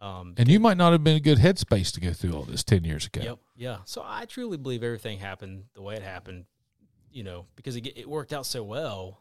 [0.00, 2.42] Um, And you might not have been in a good headspace to go through all
[2.42, 3.20] this ten years ago.
[3.22, 3.38] Yep.
[3.56, 3.78] Yeah.
[3.84, 6.46] So I truly believe everything happened the way it happened,
[7.10, 9.20] you know, because it, it worked out so well.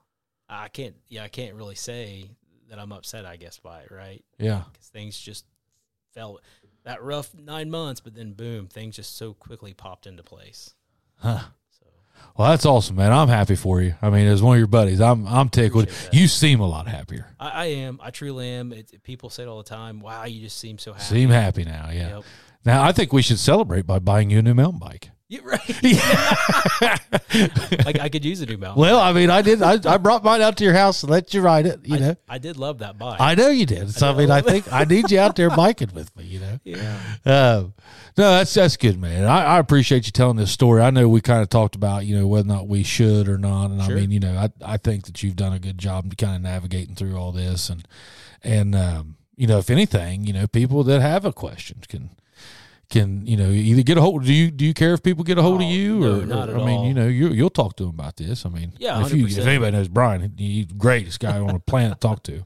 [0.49, 2.31] I can't, yeah, I can't really say
[2.69, 4.23] that I'm upset, I guess, by it, right?
[4.39, 4.63] Yeah.
[4.71, 5.45] Because things just
[6.13, 6.41] felt
[6.83, 10.73] that rough nine months, but then boom, things just so quickly popped into place.
[11.15, 11.43] Huh.
[12.35, 13.11] Well, that's awesome, man.
[13.11, 13.93] I'm happy for you.
[14.01, 15.89] I mean, as one of your buddies, I'm I'm tickled.
[16.11, 17.27] You seem a lot happier.
[17.39, 18.73] I, I am, I truly am.
[18.73, 21.05] It, people say it all the time, wow, you just seem so happy.
[21.05, 22.15] Seem happy now, yeah.
[22.15, 22.23] Yep.
[22.65, 25.11] Now I think we should celebrate by buying you a new mountain bike.
[25.81, 25.99] Yeah,
[26.81, 26.99] right.
[27.85, 28.77] I, I could use a new mount.
[28.77, 29.61] well, I mean, I did.
[29.61, 31.79] I, I brought mine out to your house and let you ride it.
[31.83, 33.19] You I, know, I did love that bike.
[33.19, 33.91] I know you did.
[33.93, 36.25] So I, mean, I think I need you out there biking with me.
[36.25, 36.59] You know.
[36.63, 36.97] yeah.
[37.25, 37.73] Um,
[38.17, 39.25] no, that's that's good, man.
[39.25, 40.81] I, I appreciate you telling this story.
[40.81, 43.37] I know we kind of talked about you know whether or not we should or
[43.37, 43.91] not, and Sure.
[43.97, 46.35] I mean you know I I think that you've done a good job to kind
[46.35, 47.87] of navigating through all this, and
[48.43, 52.11] and um, you know if anything, you know people that have a question can
[52.89, 54.23] can you know either get a hold.
[54.25, 56.49] Do you do you care if people get a hold Oh, of you or, not
[56.49, 56.87] or- I mean all.
[56.87, 58.45] you know you you'll talk to them about this.
[58.45, 61.59] I mean Yeah, if you if anybody knows Brian, he's the greatest guy on the
[61.59, 62.45] planet to talk to.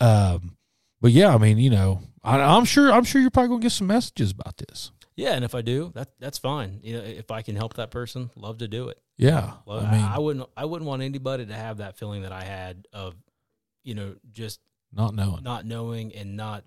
[0.00, 0.56] Um,
[1.00, 3.72] but yeah, I mean you know I, I'm sure I'm sure you're probably gonna get
[3.72, 4.90] some messages about this.
[5.16, 6.80] Yeah, and if I do, that that's fine.
[6.82, 9.00] You know, if I can help that person, love to do it.
[9.16, 12.22] Yeah, Well, I mean I, I wouldn't I wouldn't want anybody to have that feeling
[12.22, 13.14] that I had of,
[13.82, 14.60] you know, just
[14.92, 15.42] not knowing.
[15.42, 16.64] not knowing and not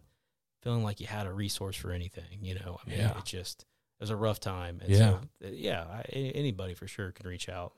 [0.62, 2.39] feeling like you had a resource for anything.
[2.41, 3.18] You know, I mean, Yeah.
[3.18, 3.62] it just
[3.99, 4.80] it was a rough time.
[4.84, 4.97] And Yeah.
[4.97, 7.74] so, uh, yeah, I, a- anybody for sure can reach out.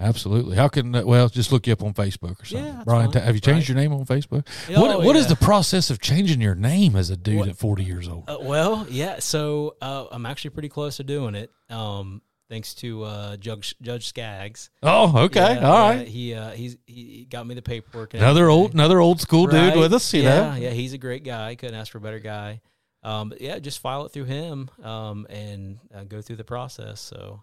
[0.00, 0.56] Absolutely.
[0.56, 2.64] How can uh, well just look you up on Facebook or something?
[2.74, 3.22] Yeah, Brian, fine.
[3.22, 3.82] have you changed Brian.
[3.88, 4.46] your name on Facebook?
[4.74, 5.28] Oh, what What is yeah.
[5.30, 8.24] the process of changing your name as a dude What- at 40 years old?
[8.28, 9.18] Uh, well, yeah.
[9.18, 11.50] So uh, I'm actually pretty close to doing it.
[11.68, 12.22] Um,
[12.52, 14.68] thanks to uh, Judge Judge Skaggs.
[14.82, 15.54] oh, okay.
[15.54, 16.02] Yeah, All yeah.
[16.02, 18.12] He uh, he's he got me the paperwork.
[18.12, 20.56] And Another old another old school dude with us, you yeah, know.
[20.56, 21.54] Yeah, he's a great guy.
[21.54, 22.60] Couldn't ask for a better guy.
[23.02, 27.00] Um, but yeah, just file it through him um, and uh, go through the process.
[27.00, 27.42] So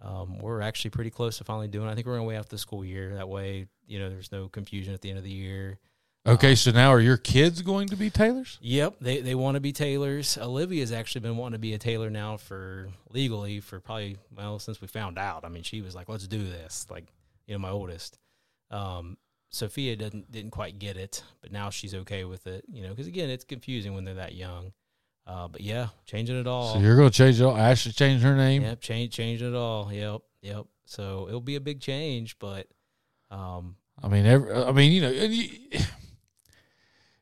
[0.00, 1.88] um, we're actually pretty close to finally doing.
[1.88, 1.90] it.
[1.90, 3.16] I think we're going to wait out the school year.
[3.16, 5.78] That way, you know, there's no confusion at the end of the year.
[6.26, 8.58] Okay, so now are your kids going to be Taylors?
[8.60, 10.36] Yep, they they want to be Taylors.
[10.36, 14.80] Olivia's actually been wanting to be a Taylor now for legally for probably well since
[14.80, 15.44] we found out.
[15.44, 17.06] I mean, she was like, "Let's do this." Like,
[17.46, 18.18] you know, my oldest.
[18.72, 19.18] Um,
[19.50, 22.64] Sophia didn't didn't quite get it, but now she's okay with it.
[22.72, 24.72] You know, because again, it's confusing when they're that young.
[25.28, 26.74] Uh, but yeah, changing it all.
[26.74, 27.56] So you're going to change it all.
[27.56, 28.62] Ashley changed her name.
[28.62, 29.92] Yep, change changing it all.
[29.92, 30.66] Yep, yep.
[30.86, 32.66] So it'll be a big change, but
[33.30, 35.10] um, I mean, every, I mean, you know,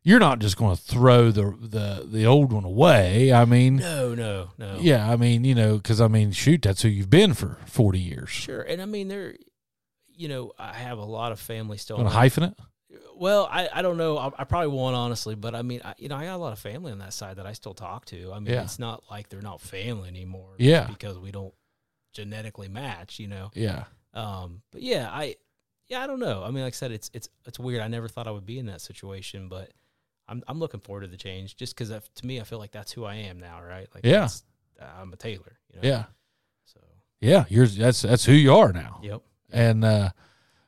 [0.05, 3.33] you're not just going to throw the the the old one away.
[3.33, 4.77] I mean, no, no, no.
[4.81, 7.99] yeah, I mean, you know, because I mean, shoot, that's who you've been for 40
[7.99, 8.29] years.
[8.31, 9.35] Sure, and I mean, there,
[10.15, 11.97] you know, I have a lot of family still.
[11.97, 12.55] Going to on- hyphen it?
[13.17, 14.19] Well, I, I don't know.
[14.19, 16.53] I, I probably won't honestly, but I mean, I, you know, I got a lot
[16.53, 18.33] of family on that side that I still talk to.
[18.33, 18.63] I mean, Yeah.
[18.65, 20.55] it's not like they're not family anymore.
[20.59, 20.87] Yeah.
[20.89, 21.55] because we don't
[22.13, 23.19] genetically match.
[23.21, 23.51] You know.
[23.55, 23.85] Yeah.
[24.15, 25.37] Um, but yeah, I,
[25.89, 26.43] yeah, I don't know.
[26.43, 27.83] I mean, like I said, it's it's it's weird.
[27.83, 29.71] I never thought I would be in that situation, but
[30.29, 32.93] I'm I'm looking forward to the change just because to me, I feel like that's
[32.93, 33.89] who I am now, right?
[33.95, 34.13] Like, Yeah.
[34.13, 34.43] that's-
[35.01, 35.59] I'm a Taylor.
[35.73, 35.89] You know?
[35.89, 36.05] Yeah.
[36.67, 36.81] So,
[37.21, 37.45] Yeah.
[37.49, 39.01] You're that's that's who you are now.
[39.03, 39.23] yep.
[39.53, 40.11] And uh,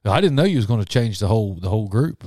[0.05, 2.25] I didn't know you was going to change the whole the whole group.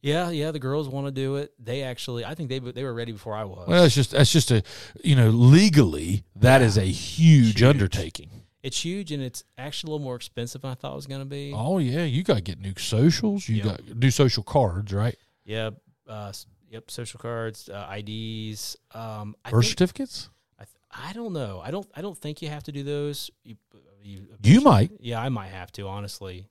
[0.00, 0.52] Yeah, yeah.
[0.52, 1.52] The girls want to do it.
[1.58, 3.66] They actually, I think they they were ready before I was.
[3.68, 4.62] Well, it's just that's just a
[5.04, 7.62] you know legally that is a huge, Huge.
[7.62, 8.30] undertaking.
[8.62, 11.20] It's huge and it's actually a little more expensive than I thought it was going
[11.20, 11.52] to be.
[11.54, 13.48] Oh yeah, you got to get new socials.
[13.48, 13.64] You Yep.
[13.64, 15.16] got new social cards, right?
[15.44, 15.70] Yeah.
[16.08, 16.32] Uh,
[16.70, 16.90] yep.
[16.90, 18.76] Social cards, uh, IDs.
[18.92, 20.28] Um, I, Birth think, certificates.
[20.58, 21.60] I, th- I don't know.
[21.64, 21.86] I don't.
[21.94, 23.30] I don't think you have to do those.
[23.44, 23.56] You,
[24.02, 24.92] you, You might.
[25.00, 26.48] Yeah, I might have to honestly.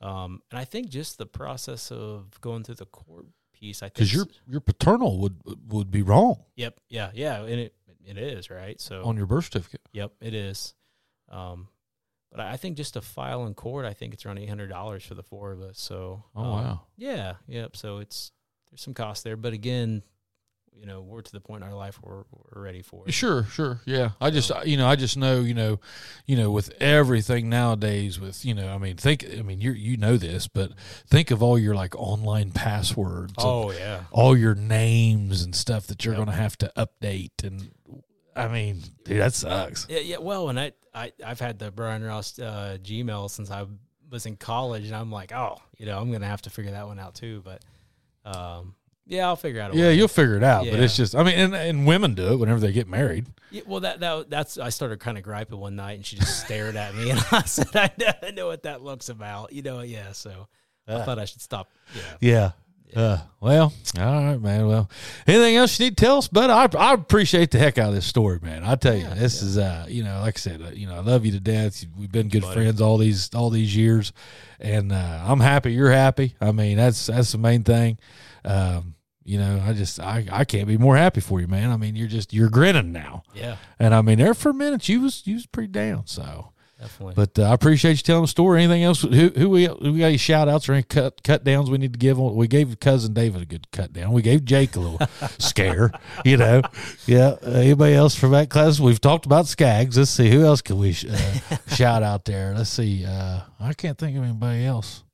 [0.00, 3.82] Um, and I think just the process of going through the court piece.
[3.82, 5.36] I think because your your paternal would
[5.68, 6.80] would be wrong Yep.
[6.88, 7.10] Yeah.
[7.14, 7.42] Yeah.
[7.42, 8.80] And it it is right.
[8.80, 9.80] So on your birth certificate.
[9.92, 10.74] Yep, it is.
[11.30, 11.68] Um,
[12.32, 14.68] but I I think just to file in court, I think it's around eight hundred
[14.70, 15.78] dollars for the four of us.
[15.78, 16.80] So, Oh um, wow.
[16.96, 17.76] yeah, yep.
[17.76, 18.32] So it's
[18.72, 20.02] there's some cost there, but again,
[20.74, 23.12] you know, we're to the point in our life where we're ready for it.
[23.12, 24.12] Sure, sure, yeah.
[24.20, 25.78] I just, you know, I just know, you know,
[26.26, 29.98] you know, with everything nowadays, with you know, I mean, think, I mean, you you
[29.98, 30.72] know this, but
[31.06, 36.04] think of all your like online passwords, Oh yeah, all your names and stuff that
[36.04, 36.24] you're Yep.
[36.24, 37.70] going to have to update, and
[38.34, 39.86] I mean, dude, that sucks.
[39.90, 40.16] yeah, yeah.
[40.18, 43.66] Well, and I, I I've had the Brian Ross uh, Gmail since I
[44.10, 46.86] was in college, and I'm like, oh, you know, I'm gonna have to figure that
[46.86, 47.42] one out too.
[47.44, 47.62] But,
[48.24, 48.74] um,
[49.06, 49.74] yeah, I'll figure out.
[49.74, 49.94] Yeah, way.
[49.94, 52.60] you'll figure it out, but it's just, I mean, and, and women do it whenever
[52.60, 53.26] they get married.
[53.50, 56.40] Yeah, well, that that that's I started kind of griping one night, and she just
[56.44, 59.62] stared at me, and I said, "I know, I know what that looks about." You
[59.62, 60.12] know, yeah.
[60.12, 60.46] So
[60.86, 61.04] I Uh.
[61.04, 61.68] thought I should stop.
[61.94, 62.02] Yeah.
[62.20, 62.50] Yeah.
[62.94, 64.66] Uh, well, all right, man.
[64.66, 64.90] Well,
[65.26, 66.28] anything else you need to tell us?
[66.28, 68.64] But I, I appreciate the heck out of this story, man.
[68.64, 70.96] I tell you, Yeah, this is, uh, you know, like I said, uh, you know,
[70.96, 71.84] I love you to death.
[71.96, 72.54] We've been good Buddy.
[72.54, 74.12] friends all these, all these years,
[74.60, 76.34] and uh, I'm happy you're happy.
[76.40, 77.98] I mean, that's that's the main thing.
[78.44, 81.70] Um, you know, I just, I, I can't be more happy for you, man.
[81.70, 84.88] I mean, you're just, you're grinning now, Yeah, and I mean, there for a minute
[84.88, 86.51] you was, you was pretty down, so.
[86.82, 87.14] Definitely.
[87.14, 88.62] But uh, I appreciate you telling the story.
[88.62, 89.02] Anything else?
[89.02, 91.78] Who who we who we got any shout outs or any cut cut downs we
[91.78, 92.18] need to give?
[92.18, 94.12] We gave cousin David a good cut down.
[94.12, 95.06] We gave Jake a little
[95.38, 95.92] scare.
[96.24, 96.62] You know,
[97.06, 97.36] yeah.
[97.44, 98.80] Uh, anybody else from that class?
[98.80, 99.96] We've talked about Skaggs.
[99.96, 102.54] Let's see who else can we sh- uh, shout out there.
[102.56, 103.04] Let's see.
[103.06, 105.04] Uh, I can't think of anybody else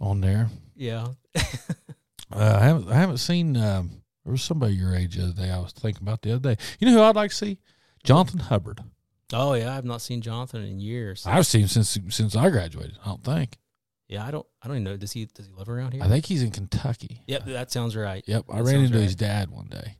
[0.00, 0.48] on there.
[0.76, 1.08] yeah.
[2.32, 3.56] Uh, I haven't I haven't seen.
[3.56, 3.90] Um,
[4.24, 5.50] there was somebody your age the other day.
[5.50, 6.62] I was thinking about the other day.
[6.78, 7.58] You know who I'd like to see?
[8.04, 8.80] Jonathan Hubbard.
[9.32, 11.24] Oh yeah, I've not seen Jonathan in years.
[11.26, 12.96] I've seen him since since I graduated.
[13.04, 13.56] I don't think.
[14.08, 14.46] yeah, I don't.
[14.62, 14.96] I don't even know.
[14.96, 15.26] Does he?
[15.26, 16.02] Does he live around here?
[16.02, 17.22] I think he's in Kentucky.
[17.26, 18.24] Yep, that sounds right.
[18.26, 18.44] Yep.
[18.50, 19.04] I That ran into right.
[19.04, 19.98] his dad one day.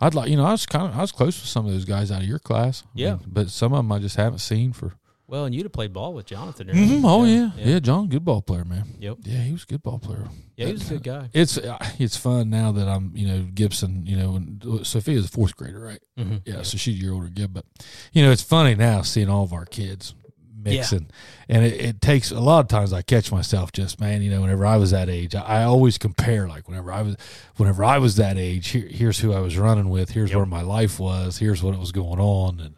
[0.00, 1.84] I'd like you know I was kind of I was close with some of those
[1.84, 2.82] guys out of your class.
[2.86, 3.10] I Yeah.
[3.16, 4.94] mean, but some of them I just haven't seen for.
[5.28, 6.68] Well, and you'd have played ball with Jonathan.
[6.68, 7.50] Mhm, Oh yeah.
[7.58, 8.84] yeah, John, good ball player, man.
[8.98, 9.18] Yep.
[9.24, 10.26] Yeah, he was a good ball player.
[10.56, 11.28] Yeah, he was a good guy.
[11.34, 14.06] It's uh, it's fun now that I'm you know Gibson.
[14.06, 16.00] You know, Sophia's a fourth grader, right?
[16.18, 16.40] Mhm.
[16.46, 17.52] Yeah, so she's a year older, Gib.
[17.52, 17.66] But
[18.12, 20.14] you know, it's funny now seeing all of our kids
[20.60, 21.08] mixing,
[21.48, 22.92] and it, it takes a lot of times.
[22.94, 25.98] I catch myself just man, you know, whenever I was that age, I, I always
[25.98, 26.48] compare.
[26.48, 27.16] Like whenever I was,
[27.56, 30.10] whenever I was that age, here, here's who I was running with.
[30.10, 31.36] Here's where my life was.
[31.38, 32.74] Here's what it was going on, and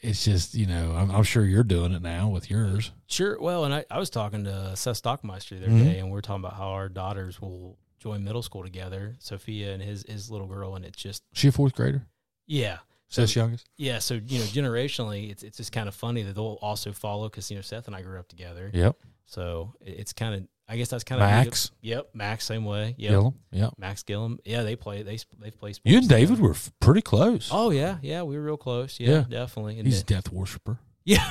[0.00, 2.92] it's just you know, I'm, I'm sure you're doing it now with yours.
[3.06, 3.40] Sure.
[3.40, 5.84] Well, and I, I was talking to Seth Stockmeister the other Mhm.
[5.84, 9.72] day, and we are talking about how our daughters will join middle school together, Sophia
[9.72, 12.06] and his his little girl, and it's just She a fourth grader,
[12.46, 12.78] yeah.
[13.08, 13.68] Seth's youngest.
[13.76, 17.28] Yeah, so you know, generationally, it's it's just kind of funny that they'll also follow
[17.28, 20.48] because you know Seth and I grew up together, Yep, so it- it's kind of
[20.68, 21.70] I guess that's kind of Max.
[21.80, 22.94] Yep, Max same way.
[22.98, 23.34] Yep, Gillum.
[23.52, 23.74] Yep.
[23.78, 24.38] Max Gillum.
[24.44, 25.02] Yeah, they play.
[25.02, 25.78] They they've played.
[25.84, 27.50] You and David were f- pretty close.
[27.52, 28.98] Oh yeah, yeah, we were real close.
[28.98, 29.24] Yeah, Yeah.
[29.28, 29.78] definitely.
[29.78, 30.78] And He's a death worshiper.
[31.04, 31.30] yeah,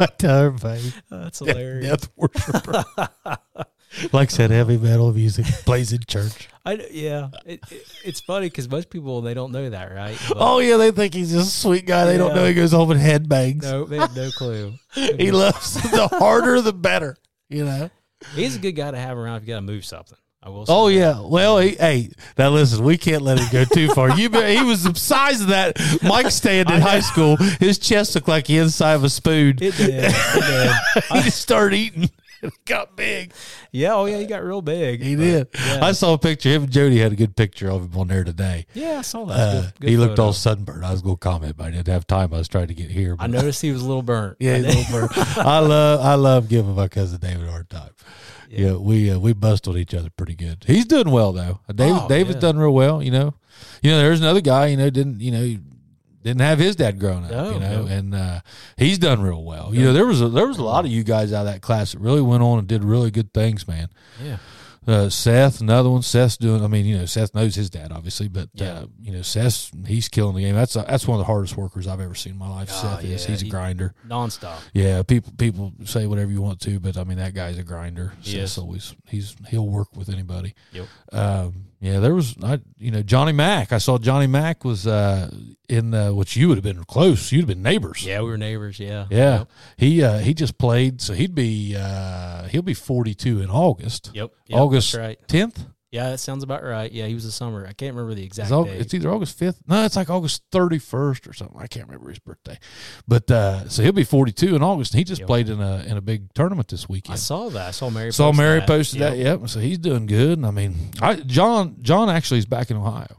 [0.00, 0.92] I tell everybody.
[1.10, 1.86] Oh, that's hilarious.
[1.86, 2.84] Death worshiper.
[4.12, 5.46] Likes said, heavy metal music.
[5.64, 6.48] Plays in church.
[6.64, 10.18] I yeah, it, it, it's funny because most people they don't know that, right?
[10.28, 12.04] But Oh yeah, they think he's just a sweet guy.
[12.06, 13.62] They don't know he goes home and headbangs.
[13.62, 14.72] no, they have no clue.
[14.94, 17.16] He loves the harder the better.
[17.48, 17.90] You know.
[18.34, 20.18] He's a good guy to have around if you got to move something.
[20.42, 20.60] I will.
[20.60, 20.94] Oh, say Oh that.
[20.94, 21.20] yeah.
[21.20, 24.16] Well, he, hey, now listen, we can't let him go too far.
[24.16, 27.36] You, he was the size of that mic stand in high school.
[27.36, 29.58] His chest looked like the inside of a spoon.
[29.60, 30.04] it did.
[30.12, 30.12] It
[30.94, 31.04] did.
[31.12, 32.10] he just started eating.
[32.66, 33.32] Got big.
[33.72, 33.94] Yeah.
[33.94, 35.02] Oh yeah, he got real big.
[35.02, 35.48] He did.
[35.54, 35.78] Yeah.
[35.82, 36.48] I saw a picture.
[36.50, 38.66] Him and Jody had a good picture of him on there today.
[38.74, 39.34] yeah, I saw that.
[39.38, 40.22] Uh, Good- good he looked photo.
[40.26, 40.84] all sunburned.
[40.84, 42.32] I was going to comment, but I didn't have time.
[42.34, 43.16] I was trying to get here.
[43.16, 43.24] But.
[43.24, 44.36] I noticed he was a little burnt.
[44.40, 45.16] Yeah, a little burnt.
[45.38, 47.90] I love I love giving my cousin David a hard time.
[48.48, 48.76] Yeah, Yeah.
[48.76, 50.64] we uh, we bust on each other pretty good.
[50.66, 51.60] He's doing well though.
[51.74, 52.40] David Oh, David's yeah.
[52.52, 53.02] done real well.
[53.02, 53.34] You know,
[53.82, 53.98] you know.
[53.98, 54.66] There's another guy.
[54.68, 55.56] You know, didn't you know
[56.26, 57.30] didn't have his dad growing up.
[57.30, 57.86] No, you know, no.
[57.86, 58.40] and uh,
[58.76, 59.72] he's done real well.
[59.72, 61.62] You know, there was a, there was a lot of you guys out of that
[61.62, 63.88] class that really went on and did really good things, man.
[64.22, 64.38] yeah.
[64.86, 66.02] Uh, Seth, another one.
[66.02, 66.62] Seth's doing.
[66.62, 68.72] I mean, you know, Seth knows his dad, obviously, but Yeah.
[68.72, 70.54] uh, you know, Seth, he's killing the game.
[70.54, 72.68] That's that's one of the hardest workers I've ever seen in my life.
[72.72, 73.26] Oh, Seth is.
[73.26, 73.94] He's a he- grinder.
[74.06, 74.58] Nonstop.
[74.72, 78.12] Yeah, people people say whatever you want to, but I mean that guy's a grinder.
[78.20, 80.54] He Seth's always he's he'll work with anybody.
[80.72, 80.86] Yep.
[81.12, 83.72] Um, yeah, there was I you know Johnny Mack.
[83.72, 85.30] I saw Johnny Mack was uh,
[85.68, 87.30] in uh, which you would have been close.
[87.32, 88.04] You'd have been neighbors.
[88.04, 88.78] Yeah, we were neighbors.
[88.80, 89.06] Yeah.
[89.10, 89.48] Yeah, Yep.
[89.76, 94.10] he uh, he just played, so he'd be uh, he'll be forty two in August.
[94.14, 94.30] Yep.
[94.46, 95.18] yep August That's right.
[95.28, 95.64] tenth.
[95.92, 96.90] Yeah, that sounds about right.
[96.92, 97.64] Yeah, he was a summer.
[97.66, 99.60] I can't remember the exact It's, it's either August fifth.
[99.66, 101.56] No, it's like August thirty first or something.
[101.58, 102.58] I can't remember his birthday,
[103.08, 104.92] but uh, so he'll be forty two in August.
[104.92, 105.26] And he just Yep.
[105.28, 107.14] played in a in a big tournament this weekend.
[107.14, 107.68] I saw that.
[107.68, 108.12] I saw Mary.
[108.12, 108.66] Saw post Mary that.
[108.66, 109.10] posted Yep.
[109.10, 109.16] that.
[109.18, 109.48] Yep.
[109.48, 110.38] So he's doing good.
[110.38, 113.16] And I mean, I John John actually is back in Ohio.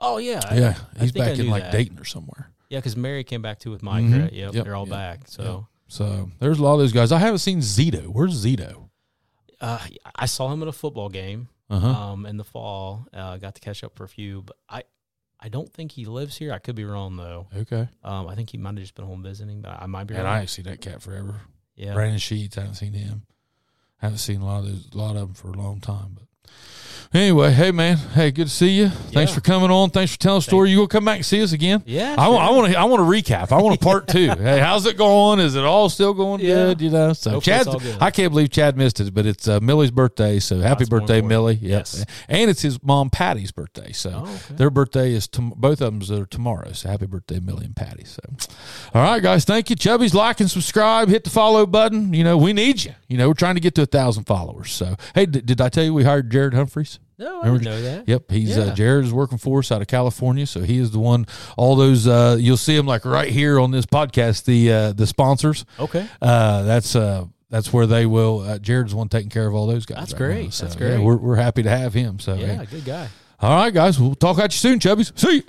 [0.00, 0.40] Oh yeah.
[0.52, 1.72] Yeah, I he's I back in like that.
[1.72, 2.50] Dayton or somewhere.
[2.70, 4.04] Yeah, because Mary came back too with Mike.
[4.04, 4.22] Mhm.
[4.22, 4.32] Right?
[4.32, 5.20] Yep, Yep, They're all back.
[5.28, 7.12] So So there's a lot of those guys.
[7.12, 8.06] I haven't seen Zito.
[8.06, 8.87] Where's Zito?
[9.60, 9.78] Uh,
[10.14, 11.88] I saw him at a football game Uh huh.
[11.88, 13.06] um, in the fall.
[13.12, 14.82] Uh, got to catch up for a few, but I,
[15.40, 16.52] I don't think he lives here.
[16.52, 17.46] I could be wrong though.
[17.56, 17.88] okay.
[18.04, 20.24] Um, I think he might have just been home visiting, but I might be And
[20.24, 20.34] wrong.
[20.36, 21.40] I ain't seen that cat forever.
[21.76, 21.94] yeah.
[21.94, 22.56] Brandon Sheets.
[22.58, 23.22] I haven't seen him.
[23.98, 26.14] haven't seen a lot of those, a lot of them for a long time.
[26.18, 26.50] But
[27.14, 28.88] anyway, hey man, hey, good to see you.
[28.88, 29.34] Thanks Yeah.
[29.36, 29.90] for coming on.
[29.90, 30.70] Thanks for telling a story.
[30.70, 31.82] You gonna come back and see us again?
[31.86, 32.34] Yeah, I, sure.
[32.34, 32.78] want to.
[32.78, 33.52] I want to recap.
[33.52, 34.28] I want a part two.
[34.38, 35.38] hey, how's it going?
[35.40, 36.54] Is it all still going Yeah.
[36.66, 36.80] good?
[36.80, 37.12] You know.
[37.12, 37.96] So Chad, it's all good.
[38.00, 40.38] I can't believe Chad missed it, but it's uh, Millie's birthday.
[40.38, 41.20] So happy That's birthday.
[41.20, 41.54] Millie.
[41.54, 41.70] Yep.
[41.70, 42.04] Yes.
[42.28, 43.92] And it's his mom Patty's birthday.
[43.92, 44.54] So Oh, okay.
[44.56, 46.72] their birthday is tom- both of them are tomorrow.
[46.72, 48.04] So happy birthday, Millie and Patty.
[48.04, 48.20] So,
[48.94, 49.76] all right, guys, thank you.
[49.76, 51.08] Chubby's like and subscribe.
[51.08, 52.12] Hit the follow button.
[52.12, 52.92] You know we need you.
[53.08, 54.70] You know we're trying to get to a thousand followers.
[54.70, 56.98] So hey, d- did I tell you we hired Jared Humphreys?
[57.18, 58.08] No, I Remember- didn't know that.
[58.08, 60.98] Yep, he's uh, Jared is working for us out of California, so he is the
[61.00, 61.26] one.
[61.56, 64.44] All those uh, you'll see him like right here on this podcast.
[64.44, 65.64] The uh, the sponsors.
[65.80, 66.06] Okay.
[66.22, 68.40] Uh, that's uh, that's where they will.
[68.40, 69.98] Uh, Jared's the one taking care of all those guys.
[69.98, 70.52] That's right great.
[70.52, 71.00] So, That's yeah, great.
[71.04, 72.18] we're we're happy to have him.
[72.20, 73.08] So Yeah, good guy.
[73.40, 75.18] all right, guys, we'll talk at you soon, Chubbies.
[75.18, 75.42] See you.